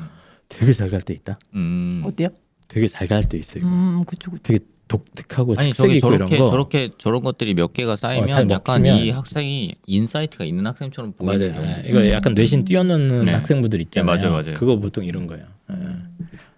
되게 0.49 0.73
잘 0.73 0.89
갈 0.89 1.01
때 1.01 1.13
있다. 1.13 1.37
음. 1.53 2.01
어디요? 2.03 2.29
되게 2.67 2.87
잘 2.87 3.07
갈 3.07 3.23
때 3.29 3.37
있어 3.37 3.59
이거. 3.59 3.67
음, 3.67 4.01
그쵸, 4.07 4.31
그쵸. 4.31 4.41
되게 4.43 4.65
독특하고 4.87 5.53
아니 5.57 5.69
특색 5.71 5.85
저기 5.87 5.99
저렇게 5.99 6.37
거. 6.37 6.49
저렇게 6.49 6.89
저런 6.97 7.21
것들이 7.23 7.53
몇 7.53 7.73
개가 7.73 7.93
어, 7.93 7.95
잘 7.95 8.15
쌓이면 8.25 8.49
약간 8.51 8.81
먹히면. 8.83 9.05
이 9.05 9.09
학생이 9.09 9.75
insight가 9.85 10.45
있는 10.45 10.65
학생처럼 10.67 11.13
보이는 11.13 11.37
맞아요. 11.51 11.53
경우. 11.53 11.67
예, 11.67 11.89
이거 11.89 12.09
약간 12.11 12.33
뇌신 12.33 12.65
뛰어넘는 12.65 13.25
네. 13.25 13.33
학생분들 13.33 13.81
있잖아요. 13.81 14.15
네, 14.17 14.21
맞아요, 14.27 14.41
맞아요. 14.41 14.55
그거 14.55 14.77
보통 14.79 15.03
이런 15.05 15.27
거예요. 15.27 15.45
예. 15.71 15.75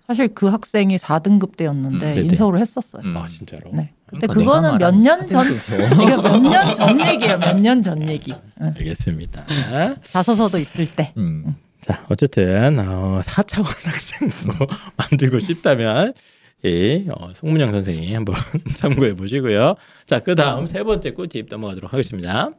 사실 0.07 0.27
그 0.29 0.47
학생이 0.47 0.97
4등급 0.97 1.55
때였는데 1.55 2.05
음, 2.07 2.13
네네. 2.15 2.27
인서울을 2.29 2.59
했었어요. 2.59 3.03
음. 3.05 3.15
아 3.17 3.27
진짜로. 3.27 3.69
네. 3.73 3.91
근데 4.07 4.25
그러니까 4.25 4.33
그거는 4.33 4.77
몇 4.79 4.95
년 4.95 5.27
전, 5.27 5.45
이게 5.45 6.15
몇 6.17 6.39
년 6.41 6.73
전 6.73 6.99
얘기예요. 6.99 7.37
몇 7.37 7.59
년 7.59 7.81
전 7.83 8.07
얘기. 8.09 8.33
응. 8.61 8.71
알겠습니다. 8.75 9.45
자소서도 10.01 10.57
있을 10.57 10.87
때. 10.87 11.13
음. 11.17 11.55
자 11.81 12.05
어쨌든 12.09 12.77
어, 12.79 13.21
4차원 13.23 13.65
학생부 13.85 14.65
만들고 14.97 15.39
싶다면 15.39 16.13
이 16.63 17.05
어, 17.09 17.33
송문영 17.33 17.71
선생님 17.71 18.15
한번 18.15 18.35
참고해 18.75 19.15
보시고요. 19.15 19.75
자 20.05 20.19
그 20.19 20.35
다음 20.35 20.65
세 20.65 20.83
번째 20.83 21.11
꿀팁 21.11 21.47
넘어가도록 21.49 21.93
하겠습니다. 21.93 22.51